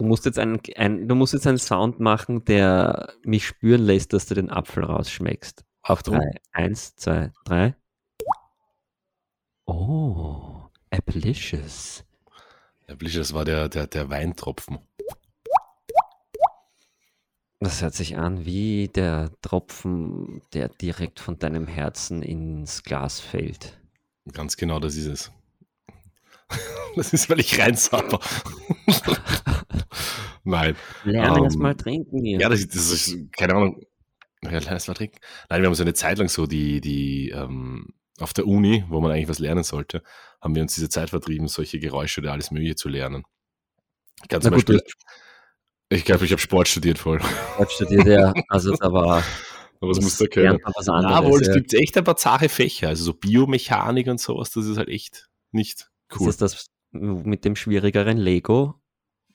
Du 0.00 0.06
musst 0.06 0.24
jetzt 0.24 0.38
einen, 0.38 0.58
ein, 0.76 1.08
du 1.08 1.14
musst 1.14 1.34
jetzt 1.34 1.46
einen 1.46 1.58
Sound 1.58 2.00
machen, 2.00 2.42
der 2.46 3.12
mich 3.22 3.46
spüren 3.46 3.82
lässt, 3.82 4.14
dass 4.14 4.24
du 4.24 4.34
den 4.34 4.48
Apfel 4.48 4.82
rausschmeckst. 4.82 5.62
Auf 5.82 6.02
drei. 6.02 6.40
Eins, 6.52 6.96
zwei, 6.96 7.30
drei. 7.44 7.76
Oh, 9.66 10.62
Applicious. 10.88 12.02
Das 12.86 13.34
war 13.34 13.44
der, 13.44 13.68
der, 13.68 13.88
der 13.88 14.08
Weintropfen. 14.08 14.78
Das 17.58 17.82
hört 17.82 17.92
sich 17.92 18.16
an 18.16 18.46
wie 18.46 18.88
der 18.88 19.30
Tropfen, 19.42 20.40
der 20.54 20.70
direkt 20.70 21.20
von 21.20 21.38
deinem 21.38 21.66
Herzen 21.66 22.22
ins 22.22 22.84
Glas 22.84 23.20
fällt. 23.20 23.78
Ganz 24.32 24.56
genau, 24.56 24.80
das 24.80 24.96
ist 24.96 25.06
es. 25.06 25.32
Das 26.96 27.12
ist, 27.12 27.30
weil 27.30 27.38
ich 27.38 27.56
reinsapper. 27.56 28.18
Nein. 30.44 30.76
Lerne 31.04 31.42
das 31.44 31.54
Ähm, 31.54 31.60
mal 31.60 31.74
trinken 31.74 32.24
hier. 32.24 32.40
Ja, 32.40 32.48
das, 32.48 32.60
ist- 32.60 32.74
das 32.74 32.90
ist, 32.90 33.32
keine 33.32 33.54
Ahnung. 33.54 33.82
Ja, 34.42 34.52
lass 34.52 34.64
das 34.66 34.88
mal 34.88 34.94
trinken. 34.94 35.18
Nein, 35.50 35.60
wir 35.62 35.66
haben 35.66 35.74
so 35.74 35.82
eine 35.82 35.92
Zeit 35.94 36.18
lang 36.18 36.28
so 36.28 36.46
die, 36.46 36.80
die, 36.80 37.28
ähm, 37.30 37.88
auf 38.18 38.32
der 38.32 38.46
Uni, 38.46 38.84
wo 38.88 39.00
man 39.00 39.10
eigentlich 39.12 39.28
was 39.28 39.38
lernen 39.38 39.64
sollte, 39.64 40.02
haben 40.40 40.54
wir 40.54 40.62
uns 40.62 40.74
diese 40.74 40.88
Zeit 40.88 41.10
vertrieben, 41.10 41.46
solche 41.48 41.78
Geräusche 41.78 42.20
oder 42.20 42.32
alles 42.32 42.50
Mögliche 42.50 42.76
zu 42.76 42.88
lernen. 42.88 43.24
Ich 44.22 44.28
kann 44.28 44.40
zum 44.42 44.50
Na 44.52 44.56
gut, 44.56 44.66
Beispiel, 44.66 44.82
ich 45.90 46.04
glaube, 46.04 46.24
ich 46.24 46.30
habe 46.32 46.40
Sport 46.40 46.68
studiert 46.68 46.98
voll. 46.98 47.18
Quatsch 47.18 47.72
studiert 47.72 48.06
ja, 48.06 48.32
also 48.48 48.74
da 48.74 48.92
war 48.92 49.22
Aber 49.80 49.90
was 49.90 50.00
muss 50.00 50.18
da 50.18 50.26
können? 50.26 50.44
lernt 50.46 50.62
man 50.64 50.72
was 50.76 50.88
anderes. 50.88 51.14
Ja, 51.16 51.24
wohl, 51.24 51.40
es 51.42 51.52
gibt 51.52 51.74
echt 51.74 51.96
ein 51.98 52.04
paar 52.04 52.16
zahre 52.16 52.48
Fächer, 52.48 52.88
also 52.88 53.04
so 53.04 53.14
Biomechanik 53.14 54.06
und 54.06 54.20
sowas, 54.20 54.50
das 54.50 54.66
ist 54.66 54.76
halt 54.78 54.88
echt 54.88 55.28
nicht 55.52 55.90
cool. 56.18 56.28
Ist 56.28 56.40
das 56.42 56.52
das 56.52 56.66
mit 56.92 57.44
dem 57.44 57.56
schwierigeren 57.56 58.16
Lego? 58.18 58.80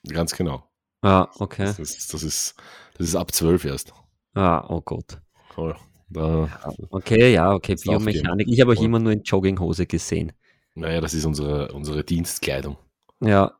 Ganz 0.08 0.34
genau. 0.34 0.68
Ah, 1.06 1.30
okay. 1.38 1.66
Das 1.66 1.78
ist, 1.78 2.12
das 2.12 2.22
ist, 2.24 2.56
das 2.98 3.06
ist 3.06 3.14
ab 3.14 3.32
zwölf 3.32 3.64
erst. 3.64 3.92
Ah, 4.34 4.66
oh 4.68 4.80
Gott. 4.80 5.20
Voll. 5.54 5.76
Da, 6.08 6.48
Okay, 6.90 7.32
ja, 7.32 7.52
okay. 7.52 7.76
Biomechanik. 7.76 8.48
Ich 8.48 8.60
habe 8.60 8.72
euch 8.72 8.82
immer 8.82 8.98
nur 8.98 9.12
in 9.12 9.22
Jogginghose 9.22 9.86
gesehen. 9.86 10.32
naja, 10.74 11.00
das 11.00 11.14
ist 11.14 11.24
unsere, 11.24 11.72
unsere 11.72 12.02
Dienstkleidung. 12.02 12.76
Ja, 13.20 13.52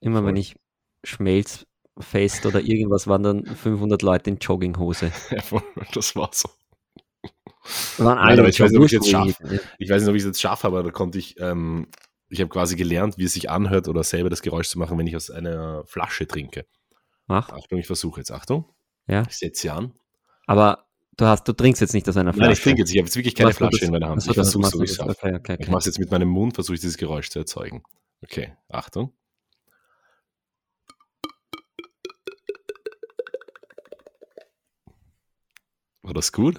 immer 0.00 0.20
Voll. 0.20 0.28
wenn 0.28 0.36
ich 0.36 0.56
Schmelzfest 1.04 2.46
oder 2.46 2.60
irgendwas 2.62 3.06
waren 3.06 3.22
dann 3.22 3.44
500 3.44 4.00
Leute 4.00 4.30
in 4.30 4.38
Jogginghose. 4.38 5.12
Ja, 5.30 5.86
das 5.92 6.16
war 6.16 6.30
so. 6.32 6.48
Waren 7.98 8.16
Nein, 8.16 8.38
aber 8.38 8.48
ich 8.48 8.60
weiß 8.60 8.70
nicht, 8.70 8.80
ob 8.80 8.86
ich 8.86 8.92
jetzt 8.92 9.10
schaffe. 9.10 9.60
Ich 9.78 9.90
weiß 9.90 10.00
nicht, 10.02 10.08
ob 10.08 10.16
ich 10.16 10.22
es 10.22 10.26
jetzt 10.26 10.40
schaffe, 10.40 10.66
aber 10.66 10.82
da 10.82 10.90
konnte 10.90 11.18
ich, 11.18 11.38
ähm, 11.38 11.88
ich 12.30 12.40
habe 12.40 12.48
quasi 12.48 12.76
gelernt, 12.76 13.18
wie 13.18 13.24
es 13.24 13.34
sich 13.34 13.50
anhört 13.50 13.88
oder 13.88 14.02
selber 14.02 14.30
das 14.30 14.40
Geräusch 14.40 14.68
zu 14.68 14.78
machen, 14.78 14.96
wenn 14.98 15.06
ich 15.06 15.16
aus 15.16 15.30
einer 15.30 15.84
Flasche 15.84 16.26
trinke. 16.26 16.64
Ach, 17.28 17.48
Achtung, 17.50 17.78
ich 17.78 17.86
versuche 17.86 18.20
jetzt. 18.20 18.30
Achtung. 18.30 18.66
ja. 19.06 19.22
Ich 19.28 19.36
setze 19.38 19.62
sie 19.62 19.70
an. 19.70 19.92
Aber 20.46 20.86
du 21.16 21.24
hast, 21.26 21.48
du 21.48 21.52
trinkst 21.52 21.80
jetzt 21.80 21.94
nicht 21.94 22.08
aus 22.08 22.16
einer 22.16 22.32
Flasche. 22.32 22.44
Nein, 22.48 22.52
ich 22.52 22.62
trinke 22.62 22.80
jetzt. 22.82 22.90
Ich 22.90 22.98
habe 22.98 23.06
jetzt 23.06 23.16
wirklich 23.16 23.34
keine 23.34 23.50
du 23.50 23.56
Flasche 23.56 23.78
das- 23.78 23.82
in 23.86 23.92
meiner 23.92 24.08
Hand. 24.10 24.26
Ich 24.26 24.32
versuche 24.34 24.66
so, 24.66 24.80
wie 24.80 24.84
ich. 24.84 25.00
Okay, 25.00 25.34
okay, 25.34 25.54
Ich 25.54 25.60
okay. 25.60 25.70
mache 25.70 25.78
es 25.80 25.86
jetzt 25.86 25.98
mit 25.98 26.10
meinem 26.10 26.28
Mund, 26.28 26.54
versuche 26.54 26.74
ich 26.74 26.80
dieses 26.80 26.98
Geräusch 26.98 27.30
zu 27.30 27.38
erzeugen. 27.38 27.82
Okay, 28.22 28.52
Achtung. 28.68 29.12
War 36.02 36.14
das 36.14 36.32
gut? 36.32 36.56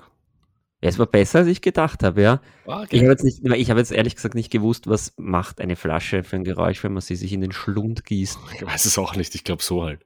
Ja, 0.82 0.90
es 0.90 1.00
war 1.00 1.06
besser, 1.06 1.40
als 1.40 1.48
ich 1.48 1.62
gedacht 1.62 2.04
habe, 2.04 2.22
ja. 2.22 2.42
Ah, 2.68 2.86
Ich 2.90 3.02
habe 3.02 3.12
jetzt 3.12 3.24
nicht, 3.24 3.44
ich 3.44 3.70
habe 3.70 3.80
jetzt 3.80 3.92
ehrlich 3.92 4.16
gesagt 4.16 4.36
nicht 4.36 4.52
gewusst, 4.52 4.88
was 4.88 5.14
macht 5.18 5.62
eine 5.62 5.76
Flasche 5.76 6.24
für 6.24 6.36
ein 6.36 6.44
Geräusch, 6.44 6.84
wenn 6.84 6.94
man 6.94 7.02
sie 7.02 7.16
sich 7.16 7.32
in 7.34 7.42
den 7.42 7.52
Schlund 7.52 8.06
gießt. 8.06 8.38
Ich 8.56 8.66
weiß 8.66 8.86
es 8.86 8.98
auch 8.98 9.16
nicht. 9.16 9.34
Ich 9.36 9.44
glaube 9.44 9.64
so 9.64 9.84
halt. 9.84 10.06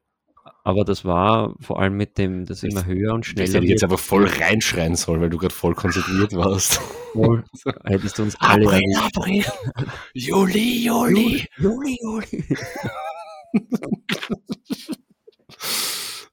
Aber 0.64 0.84
das 0.84 1.06
war 1.06 1.56
vor 1.60 1.80
allem 1.80 1.98
mit 1.98 2.18
dem, 2.18 2.46
das 2.46 2.64
immer 2.64 2.86
höher 2.86 3.14
und 3.14 3.26
Ich 3.26 3.32
schneller 3.32 3.54
hätte 3.54 3.66
jetzt 3.66 3.84
einfach 3.84 4.00
voll 4.00 4.26
reinschreien 4.28 4.96
sollen, 4.96 5.22
weil 5.22 5.30
du 5.30 5.38
gerade 5.38 5.54
voll 5.54 5.76
konzentriert 5.76 6.34
warst. 6.36 6.82
Voll. 7.14 7.44
Hättest 7.86 8.20
du 8.20 8.24
uns 8.24 8.36
alle. 8.40 8.80
April! 8.98 9.44
Juli, 10.14 10.86
Juli! 10.86 11.48
Juli, 11.58 11.98
Juli. 12.02 12.46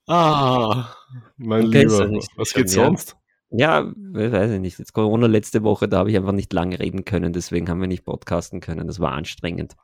Ah, 0.08 0.94
mein 1.36 1.66
Okay, 1.66 1.82
Lieber. 1.82 2.10
Was 2.36 2.48
schon, 2.50 2.62
geht 2.62 2.74
ja. 2.74 2.84
sonst? 2.84 3.16
Ja, 3.50 3.92
weiß 3.94 4.52
ich 4.52 4.60
nicht. 4.60 4.78
Jetzt 4.78 4.92
Corona 4.92 5.26
letzte 5.26 5.62
Woche, 5.62 5.88
da 5.88 5.98
habe 5.98 6.10
ich 6.10 6.16
einfach 6.16 6.32
nicht 6.32 6.52
lange 6.52 6.78
reden 6.78 7.04
können, 7.04 7.32
deswegen 7.32 7.68
haben 7.68 7.80
wir 7.80 7.88
nicht 7.88 8.04
podcasten 8.04 8.60
können. 8.60 8.86
Das 8.86 9.00
war 9.00 9.12
anstrengend. 9.12 9.76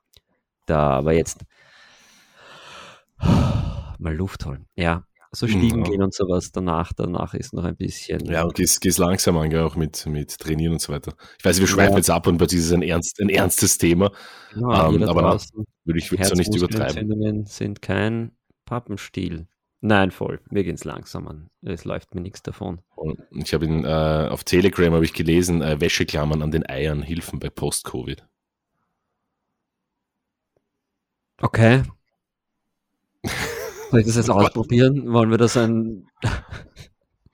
Da, 0.66 0.90
aber 0.90 1.12
jetzt 1.12 1.40
mal 4.03 4.15
Luft 4.15 4.45
holen. 4.47 4.67
Ja, 4.77 5.05
so 5.33 5.47
Stiegen 5.49 5.85
Ja. 5.85 5.91
gehen 5.91 6.03
und 6.03 6.12
sowas 6.12 6.53
danach, 6.53 6.93
danach 6.93 7.33
ist 7.35 7.55
noch 7.55 7.65
ein 7.65 7.77
bisschen. 7.77 8.25
Ja, 8.27 8.43
und 8.45 8.55
gehst, 8.55 8.81
gehst 8.83 8.99
langsam 8.99 9.37
an, 9.38 9.49
gell, 9.51 9.62
auch 9.62 9.77
mit, 9.77 10.05
mit 10.07 10.37
Trainieren 10.38 10.75
und 10.75 10.81
so 10.81 10.93
weiter. 10.93 11.15
Ich 11.38 11.45
weiß, 11.45 11.59
wir 11.61 11.67
schweifen 11.67 11.93
Ja. 11.93 11.99
jetzt 11.99 12.11
ab 12.11 12.27
und 12.27 12.37
plötzlich 12.38 12.61
ist 12.61 12.67
es 12.67 12.73
ein, 12.73 12.83
ernst, 12.83 13.19
ein 13.21 13.31
ernstes 13.31 13.79
Thema. 13.79 14.12
Ja, 14.55 14.87
Ähm, 14.88 14.93
jeder 14.93 15.09
aber 15.09 15.23
na, 15.23 15.65
Würde 15.85 15.99
ich 15.99 16.09
so 16.11 16.35
nicht 16.35 16.55
übertreiben. 16.55 17.47
Sind 17.47 17.81
kein 17.81 18.33
Pappenstiel. 18.67 19.47
Nein, 19.85 20.12
voll. 20.12 20.41
Mir 20.51 20.62
geht's 20.62 20.85
langsam 20.85 21.27
an. 21.27 21.51
Es 21.62 21.85
läuft 21.85 22.15
mir 22.15 22.21
nichts 22.21 22.43
davon. 22.43 22.81
Ich 23.33 23.53
habe 23.53 23.65
in, 23.65 23.85
äh, 23.85 24.29
auf 24.31 24.45
Telegram 24.45 24.93
habe 24.95 25.05
ich 25.05 25.12
gelesen, 25.12 25.61
äh, 25.61 25.81
Wäscheklammern 25.81 26.41
an 26.43 26.53
den 26.53 26.65
Eiern 26.69 27.03
helfen 27.03 27.41
bei 27.41 27.51
Post-Covid. 27.51 28.25
Okay. 31.41 31.83
Soll 33.92 34.00
ich 34.00 34.07
das 34.07 34.16
jetzt 34.16 34.31
ausprobieren? 34.31 35.12
Wollen 35.12 35.31
wir 35.31 35.37
das 35.37 35.55
ein. 35.59 36.07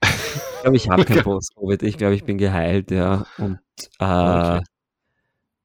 ich 0.03 0.61
glaube, 0.63 0.77
ich 0.77 0.89
habe 0.89 1.05
kein 1.05 1.23
Post-Covid. 1.23 1.85
Ich 1.85 1.97
glaube, 1.97 2.17
ich 2.17 2.25
bin 2.25 2.37
geheilt, 2.37 2.91
ja. 2.91 3.27
Und 3.39 3.61
äh, 4.01 4.05
Okay. 4.05 4.65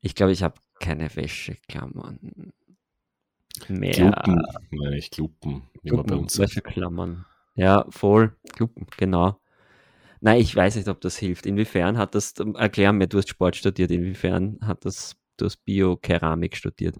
ich 0.01 0.13
glaube, 0.13 0.31
ich 0.33 0.43
habe 0.43 0.53
keine 0.79 1.15
Wäscheklammern 1.15 2.19
mehr. 3.69 3.93
Kluppen, 3.93 4.41
meine 4.71 4.97
ich, 4.97 5.09
bei 5.11 6.15
uns 6.15 6.33
sagt. 6.33 6.51
Wäscheklammern. 6.51 7.25
Ja, 7.55 7.85
voll. 7.89 8.35
Kluppen, 8.53 8.85
genau. 8.97 9.39
Nein, 10.21 10.39
ich 10.41 10.55
weiß 10.55 10.75
nicht, 10.75 10.87
ob 10.89 11.01
das 11.01 11.17
hilft. 11.17 11.47
Inwiefern 11.47 11.97
hat 11.97 12.13
das, 12.13 12.35
erklär 12.55 12.93
mir, 12.93 13.07
du 13.07 13.17
hast 13.17 13.29
Sport 13.29 13.55
studiert, 13.55 13.89
inwiefern 13.89 14.59
hat 14.61 14.85
das, 14.85 15.15
du 15.37 15.45
hast 15.45 15.57
Biokeramik 15.65 16.55
studiert. 16.55 16.97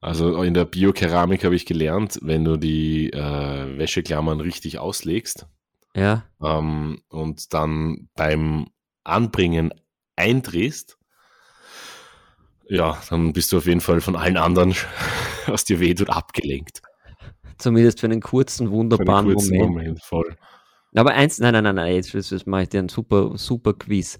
Also 0.00 0.42
in 0.42 0.54
der 0.54 0.64
Biokeramik 0.64 1.44
habe 1.44 1.54
ich 1.54 1.66
gelernt, 1.66 2.18
wenn 2.22 2.44
du 2.44 2.56
die 2.56 3.10
äh, 3.12 3.78
Wäscheklammern 3.78 4.40
richtig 4.40 4.78
auslegst 4.78 5.46
Ja, 5.94 6.24
ähm, 6.42 7.02
und 7.08 7.52
dann 7.52 8.08
beim 8.14 8.68
Anbringen 9.04 9.74
eindrehst, 10.16 10.96
ja, 12.68 12.98
dann 13.10 13.32
bist 13.32 13.52
du 13.52 13.58
auf 13.58 13.66
jeden 13.66 13.80
Fall 13.80 14.00
von 14.00 14.16
allen 14.16 14.36
anderen, 14.36 14.74
was 15.46 15.64
dir 15.64 15.80
wehtut, 15.80 16.08
abgelenkt. 16.08 16.80
zumindest 17.58 18.00
für 18.00 18.06
einen 18.06 18.20
kurzen, 18.20 18.66
Für 18.68 18.72
einen 18.72 18.78
wunderbaren 18.78 19.26
kurzen 19.26 19.58
Moment. 19.58 19.76
Moment, 19.76 20.02
voll. 20.02 20.36
Aber 20.94 21.12
eins, 21.12 21.38
nein, 21.38 21.52
nein, 21.52 21.64
nein, 21.64 21.74
nein, 21.74 21.94
jetzt, 21.94 22.12
jetzt, 22.14 22.30
jetzt 22.30 22.46
mache 22.46 22.62
ich 22.62 22.68
dir 22.70 22.78
ein 22.80 22.88
super, 22.88 23.36
super 23.36 23.74
Quiz. 23.74 24.18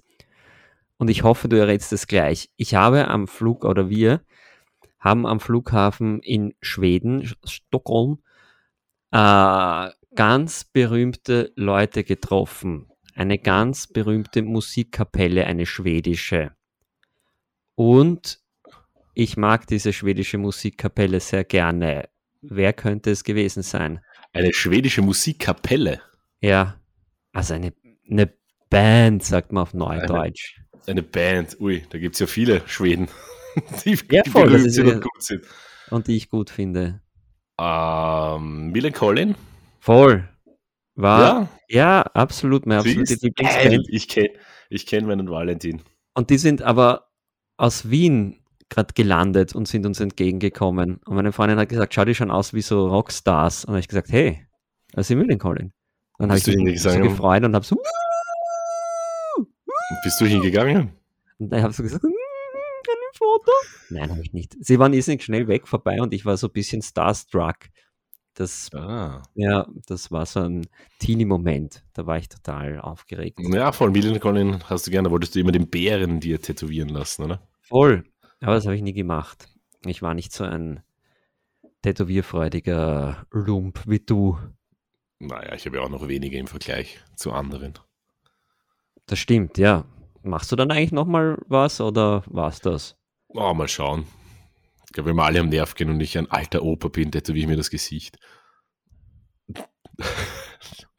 Und 0.97 1.09
ich 1.09 1.23
hoffe, 1.23 1.49
du 1.49 1.57
errätst 1.57 1.91
es 1.93 2.05
gleich. 2.07 2.49
Ich 2.57 2.75
habe 2.75 3.07
am 3.07 3.27
Flug, 3.27 3.65
oder 3.65 3.89
wir 3.89 4.21
haben 5.01 5.25
am 5.25 5.39
Flughafen 5.41 6.21
in 6.21 6.53
Schweden, 6.61 7.23
Sch- 7.23 7.35
Stockholm, 7.43 8.19
äh, 9.11 9.89
ganz 10.15 10.63
berühmte 10.63 11.51
Leute 11.55 12.03
getroffen. 12.05 12.87
Eine 13.15 13.37
ganz 13.37 13.87
berühmte 13.87 14.41
Musikkapelle, 14.41 15.45
eine 15.45 15.65
schwedische. 15.65 16.51
Und 17.75 18.39
ich 19.13 19.35
mag 19.37 19.67
diese 19.67 19.91
schwedische 19.91 20.37
Musikkapelle 20.37 21.19
sehr 21.19 21.43
gerne. 21.43 22.07
Wer 22.41 22.73
könnte 22.73 23.11
es 23.11 23.23
gewesen 23.23 23.63
sein? 23.63 23.99
Eine 24.33 24.53
schwedische 24.53 25.01
Musikkapelle, 25.01 26.01
Ja, 26.39 26.79
also 27.33 27.53
eine, 27.53 27.73
eine 28.09 28.33
Band, 28.69 29.23
sagt 29.23 29.51
man 29.51 29.63
auf 29.63 29.73
Neudeutsch. 29.73 30.59
eine 30.87 31.03
Band, 31.03 31.59
ui, 31.59 31.83
da 31.89 31.97
gibt 31.97 32.15
es 32.15 32.19
ja 32.19 32.27
viele 32.27 32.61
Schweden, 32.67 33.09
die, 33.85 33.97
Ja, 34.11 34.21
die 34.23 34.29
voll, 34.29 34.49
das 34.49 34.61
berühmt 34.61 34.67
ist 34.67 34.79
und 34.79 35.01
gut 35.01 35.23
sind. 35.23 35.45
Und 35.89 36.07
die 36.07 36.17
ich 36.17 36.29
gut 36.29 36.49
finde. 36.49 37.01
Ähm, 37.59 38.71
Millen 38.71 38.93
Collin? 38.93 39.35
Voll. 39.79 40.27
War, 40.95 41.21
ja, 41.21 41.49
Ja, 41.69 42.01
absolut, 42.13 42.65
meine 42.65 42.81
absolute 42.81 43.13
ist. 43.13 43.23
Lieblingsband. 43.23 43.87
Ich 43.89 44.07
kenne 44.07 44.29
ich 44.69 44.85
kenn 44.85 45.05
meinen 45.05 45.29
Valentin. 45.29 45.81
Und 46.13 46.29
die 46.29 46.37
sind 46.37 46.61
aber 46.61 47.07
aus 47.57 47.89
Wien 47.89 48.37
gerade 48.69 48.93
gelandet 48.93 49.53
und 49.53 49.67
sind 49.67 49.85
uns 49.85 49.99
entgegengekommen. 49.99 50.97
Und 51.05 51.15
meine 51.15 51.31
Freundin 51.33 51.59
hat 51.59 51.69
gesagt, 51.69 51.93
schau 51.93 52.05
die 52.05 52.15
schon 52.15 52.31
aus 52.31 52.53
wie 52.53 52.61
so 52.61 52.87
Rockstars. 52.87 53.65
Und 53.65 53.71
habe 53.71 53.79
ich 53.79 53.87
gesagt, 53.87 54.11
hey, 54.11 54.45
das 54.93 55.07
sind 55.07 55.19
Millen 55.19 55.39
Colin. 55.39 55.73
Dann 56.17 56.29
habe 56.29 56.39
ich 56.39 56.47
mich 56.57 56.81
so 56.81 56.89
gefreut 56.99 57.43
und 57.43 57.55
habe 57.55 57.65
so, 57.65 57.75
Bist 60.03 60.21
du 60.21 60.25
hingegangen? 60.25 60.91
und 61.39 61.53
ich 61.53 61.61
habe 61.61 61.73
so 61.73 61.83
gesagt, 61.83 62.03
"Mm, 63.21 63.23
ein 63.23 63.39
Foto? 63.39 63.51
Nein, 63.89 64.09
habe 64.11 64.21
ich 64.21 64.33
nicht. 64.33 64.55
Sie 64.59 64.79
waren 64.79 64.93
irrsinnig 64.93 65.23
schnell 65.23 65.47
weg 65.47 65.67
vorbei 65.67 66.01
und 66.01 66.13
ich 66.13 66.25
war 66.25 66.37
so 66.37 66.47
ein 66.47 66.53
bisschen 66.53 66.81
starstruck. 66.81 67.57
Das 68.33 68.69
Ah. 68.73 69.21
Ja, 69.35 69.67
das 69.87 70.09
war 70.11 70.25
so 70.25 70.39
ein 70.41 70.65
Teenie-Moment. 70.99 71.83
Da 71.93 72.05
war 72.05 72.17
ich 72.17 72.29
total 72.29 72.79
aufgeregt. 72.79 73.39
Ja, 73.41 73.71
voll. 73.73 73.91
Millen 73.91 74.19
Collin 74.19 74.63
hast 74.69 74.87
du 74.87 74.91
gerne. 74.91 75.11
Wolltest 75.11 75.35
du 75.35 75.39
immer 75.39 75.51
den 75.51 75.69
Bären 75.69 76.19
dir 76.19 76.41
tätowieren 76.41 76.89
lassen, 76.89 77.23
oder? 77.23 77.47
Voll. 77.61 78.05
Aber 78.39 78.55
das 78.55 78.65
habe 78.65 78.75
ich 78.75 78.81
nie 78.81 78.93
gemacht. 78.93 79.47
Ich 79.85 80.01
war 80.01 80.13
nicht 80.13 80.31
so 80.31 80.45
ein 80.45 80.81
tätowierfreudiger 81.81 83.25
Lump 83.31 83.81
wie 83.85 83.99
du. 83.99 84.37
Naja, 85.19 85.53
ich 85.53 85.65
habe 85.65 85.77
ja 85.77 85.83
auch 85.83 85.89
noch 85.89 86.07
weniger 86.07 86.39
im 86.39 86.47
Vergleich 86.47 86.99
zu 87.15 87.31
anderen. 87.33 87.73
Das 89.07 89.19
stimmt, 89.19 89.57
ja. 89.57 89.85
Machst 90.23 90.51
du 90.51 90.55
dann 90.55 90.71
eigentlich 90.71 90.91
nochmal 90.91 91.37
was 91.47 91.81
oder 91.81 92.23
war's 92.27 92.59
das? 92.61 92.95
Oh, 93.33 93.53
mal 93.53 93.67
schauen. 93.67 94.05
Ich 94.85 94.93
glaube, 94.93 95.09
wenn 95.09 95.15
wir 95.15 95.23
alle 95.23 95.39
am 95.39 95.49
Nerv 95.49 95.75
gehen 95.75 95.89
und 95.89 96.01
ich 96.01 96.17
ein 96.17 96.29
alter 96.29 96.63
Opa 96.63 96.89
bin, 96.89 97.11
tätowiere 97.11 97.43
ich 97.43 97.47
mir 97.47 97.57
das 97.57 97.69
Gesicht. 97.69 98.17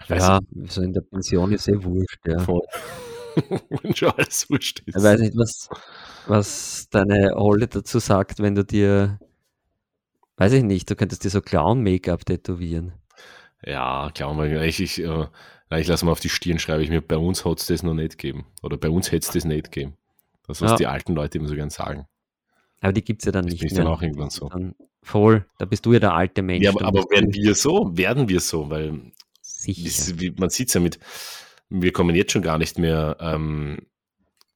Ja, 0.08 0.40
so 0.64 0.82
in 0.82 0.92
der 0.92 1.00
Pension 1.02 1.52
ist 1.52 1.68
eh 1.68 1.82
wurscht, 1.82 2.18
ja. 2.26 2.40
voll. 2.40 2.60
wenn 3.82 3.94
schon 3.94 4.10
alles 4.10 4.50
wurscht 4.50 4.80
ist. 4.80 4.96
Ich 4.96 5.02
weiß 5.02 5.20
nicht, 5.20 5.36
was, 5.36 5.68
was 6.26 6.88
deine 6.90 7.36
Olle 7.36 7.68
dazu 7.68 8.00
sagt, 8.00 8.40
wenn 8.40 8.54
du 8.56 8.64
dir, 8.64 9.20
weiß 10.36 10.52
ich 10.54 10.64
nicht, 10.64 10.90
du 10.90 10.96
könntest 10.96 11.24
dir 11.24 11.30
so 11.30 11.40
Clown-Make-up 11.40 12.26
tätowieren. 12.26 12.92
Ja, 13.64 14.10
klar, 14.12 14.34
mal, 14.34 14.50
ich, 14.64 14.80
ich, 14.80 15.02
äh, 15.02 15.28
ich 15.76 15.86
lasse 15.86 16.04
mal 16.04 16.12
auf 16.12 16.20
die 16.20 16.28
Stirn 16.28 16.58
schreibe 16.58 16.82
ich 16.82 16.90
mir, 16.90 17.00
bei 17.00 17.16
uns 17.16 17.44
hat 17.44 17.60
es 17.60 17.66
das 17.66 17.82
noch 17.84 17.94
nicht 17.94 18.18
geben. 18.18 18.44
Oder 18.62 18.76
bei 18.76 18.90
uns 18.90 19.12
hätte 19.12 19.26
es 19.26 19.32
das 19.32 19.44
nicht 19.44 19.70
geben. 19.70 19.96
Das, 20.48 20.60
was 20.60 20.72
Ja. 20.72 20.76
die 20.76 20.86
alten 20.88 21.14
Leute 21.14 21.38
immer 21.38 21.48
so 21.48 21.54
gern 21.54 21.70
sagen. 21.70 22.06
Aber 22.82 22.92
die 22.92 23.02
gibt's 23.02 23.24
ja 23.24 23.32
dann 23.32 23.46
Das 23.46 23.52
nicht 23.54 23.64
ich 23.64 23.72
mehr. 23.72 23.84
dann 23.84 23.92
auch 23.92 24.02
irgendwann 24.02 24.28
so. 24.30 24.48
Dann 24.48 24.74
voll, 25.02 25.46
da 25.58 25.64
bist 25.64 25.86
du 25.86 25.92
ja 25.94 26.00
der 26.00 26.14
alte 26.14 26.42
Mensch. 26.42 26.64
Ja, 26.64 26.70
aber, 26.72 26.84
aber 26.84 27.04
werden 27.10 27.32
wir 27.32 27.54
so? 27.54 27.96
Werden 27.96 28.28
wir 28.28 28.40
so? 28.40 28.68
Weil 28.68 29.00
sicher. 29.40 30.18
wie, 30.20 30.32
man 30.32 30.50
sieht 30.50 30.68
es 30.68 30.74
ja 30.74 30.80
mit, 30.80 30.98
wir 31.70 31.92
kommen 31.92 32.14
jetzt 32.14 32.32
schon 32.32 32.42
gar 32.42 32.58
nicht 32.58 32.78
mehr 32.78 33.16
ähm, 33.20 33.86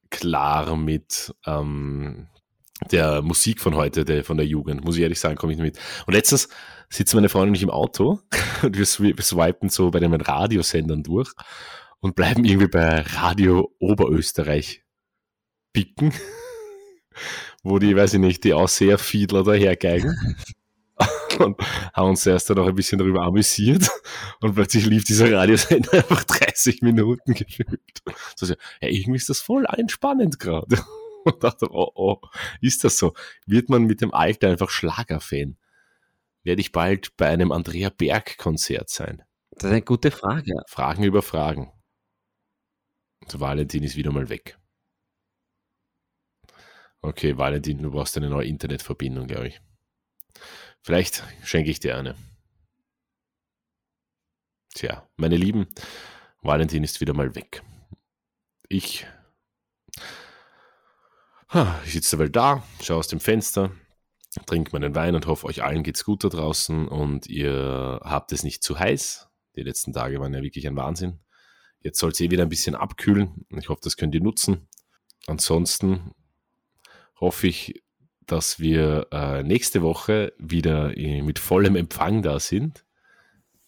klar 0.09 0.75
mit 0.75 1.33
ähm, 1.45 2.27
der 2.91 3.21
Musik 3.23 3.59
von 3.59 3.75
heute, 3.75 4.05
der, 4.05 4.23
von 4.23 4.37
der 4.37 4.45
Jugend, 4.45 4.83
muss 4.83 4.95
ich 4.97 5.01
ehrlich 5.01 5.19
sagen, 5.19 5.35
komme 5.35 5.53
ich 5.53 5.57
nicht 5.59 5.75
mit. 5.75 5.83
Und 6.05 6.13
letztens 6.13 6.47
sitzen 6.89 7.17
meine 7.17 7.29
Freundin 7.29 7.49
und 7.49 7.55
ich 7.55 7.63
im 7.63 7.69
Auto 7.71 8.19
und 8.61 8.77
wir 8.77 8.85
swi- 8.85 9.19
swipen 9.21 9.69
so 9.69 9.89
bei 9.89 9.99
den 9.99 10.13
Radiosendern 10.13 11.01
durch 11.03 11.31
und 11.99 12.15
bleiben 12.15 12.45
irgendwie 12.45 12.67
bei 12.67 13.01
Radio 13.01 13.73
Oberösterreich 13.79 14.83
picken, 15.73 16.13
wo 17.69 17.79
die, 17.79 17.95
weiß 17.95 18.15
ich 18.15 18.19
nicht, 18.19 18.43
die 18.43 18.53
Ausseherfiedler 18.53 19.43
dahergeigen. 19.43 20.15
und 21.39 21.57
haben 21.93 22.09
uns 22.09 22.25
erst 22.25 22.49
dann 22.49 22.59
auch 22.59 22.67
ein 22.67 22.75
bisschen 22.75 22.97
darüber 22.97 23.21
amüsiert 23.21 23.89
und 24.41 24.55
plötzlich 24.55 24.85
lief 24.85 25.03
dieser 25.03 25.31
Radiosender 25.31 25.93
einfach 25.93 26.23
30 26.23 26.81
Minuten 26.81 27.33
gefühlt. 27.33 28.01
So, 28.35 28.47
ja, 28.47 28.55
irgendwie 28.81 29.17
ist 29.17 29.29
das 29.29 29.41
voll 29.41 29.65
entspannend 29.65 30.39
gerade. 30.39 30.77
Und 31.25 31.43
dachte, 31.43 31.67
oh, 31.71 31.91
oh, 31.93 32.21
ist 32.61 32.85
das 32.85 32.97
so? 32.97 33.13
Wird 33.45 33.67
man 33.67 33.83
mit 33.83 33.99
dem 33.99 34.13
Alter 34.13 34.47
einfach 34.47 34.69
Schlagerfan? 34.69 35.57
Werde 36.43 36.61
ich 36.61 36.71
bald 36.71 37.17
bei 37.17 37.27
einem 37.27 37.51
Andrea 37.51 37.89
Berg-Konzert 37.89 38.89
sein? 38.89 39.23
Das 39.51 39.65
ist 39.65 39.71
eine 39.71 39.81
gute 39.81 40.11
Frage. 40.11 40.53
Fragen 40.67 41.03
über 41.03 41.21
Fragen. 41.21 41.73
So, 43.27 43.41
Valentin 43.41 43.83
ist 43.83 43.97
wieder 43.97 44.13
mal 44.13 44.29
weg. 44.29 44.57
Okay, 47.01 47.37
Valentin, 47.37 47.81
du 47.81 47.91
brauchst 47.91 48.17
eine 48.17 48.29
neue 48.29 48.47
Internetverbindung, 48.47 49.27
glaube 49.27 49.47
ich. 49.47 49.61
Vielleicht 50.81 51.23
schenke 51.43 51.69
ich 51.69 51.79
dir 51.79 51.97
eine. 51.97 52.15
Tja, 54.73 55.07
meine 55.15 55.37
Lieben, 55.37 55.67
Valentin 56.41 56.83
ist 56.83 57.01
wieder 57.01 57.13
mal 57.13 57.35
weg. 57.35 57.63
Ich, 58.69 59.07
ich 61.85 61.93
sitze 61.93 62.17
derweil 62.17 62.29
da, 62.29 62.63
schaue 62.81 62.97
aus 62.97 63.07
dem 63.07 63.19
Fenster, 63.19 63.71
trinke 64.45 64.71
meinen 64.71 64.95
Wein 64.95 65.15
und 65.15 65.25
hoffe, 65.25 65.47
euch 65.47 65.63
allen 65.63 65.83
geht's 65.83 66.03
gut 66.03 66.23
da 66.23 66.29
draußen 66.29 66.87
und 66.87 67.27
ihr 67.27 67.99
habt 68.03 68.31
es 68.31 68.43
nicht 68.43 68.63
zu 68.63 68.77
heiß. 68.77 69.29
Die 69.55 69.63
letzten 69.63 69.93
Tage 69.93 70.19
waren 70.19 70.33
ja 70.33 70.43
wirklich 70.43 70.67
ein 70.67 70.75
Wahnsinn. 70.75 71.19
Jetzt 71.81 71.99
soll 71.99 72.11
es 72.11 72.19
eh 72.19 72.29
wieder 72.29 72.43
ein 72.43 72.49
bisschen 72.49 72.75
abkühlen. 72.75 73.45
Ich 73.49 73.69
hoffe, 73.69 73.81
das 73.83 73.97
könnt 73.97 74.13
ihr 74.13 74.21
nutzen. 74.21 74.67
Ansonsten 75.25 76.11
hoffe 77.19 77.47
ich, 77.47 77.83
dass 78.25 78.59
wir 78.59 79.07
äh, 79.11 79.43
nächste 79.43 79.81
Woche 79.81 80.33
wieder 80.37 80.89
mit 80.95 81.39
vollem 81.39 81.75
Empfang 81.75 82.21
da 82.21 82.39
sind 82.39 82.85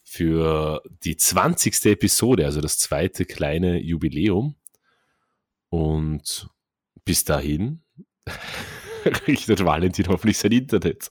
für 0.03 0.81
die 1.03 1.17
20. 1.17 1.85
Episode, 1.85 2.45
also 2.45 2.62
das 2.62 2.79
zweite 2.79 3.25
kleine 3.25 3.79
Jubiläum. 3.79 4.55
Und 5.69 6.49
bis 7.05 7.23
dahin 7.25 7.83
richtet 9.27 9.63
Valentin 9.63 10.07
hoffentlich 10.07 10.39
sein 10.39 10.51
Internet 10.51 11.09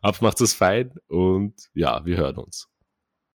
ab, 0.00 0.22
macht 0.22 0.40
es 0.40 0.54
fein 0.54 0.94
und 1.06 1.54
ja, 1.74 2.04
wir 2.06 2.16
hören 2.16 2.38
uns. 2.38 2.69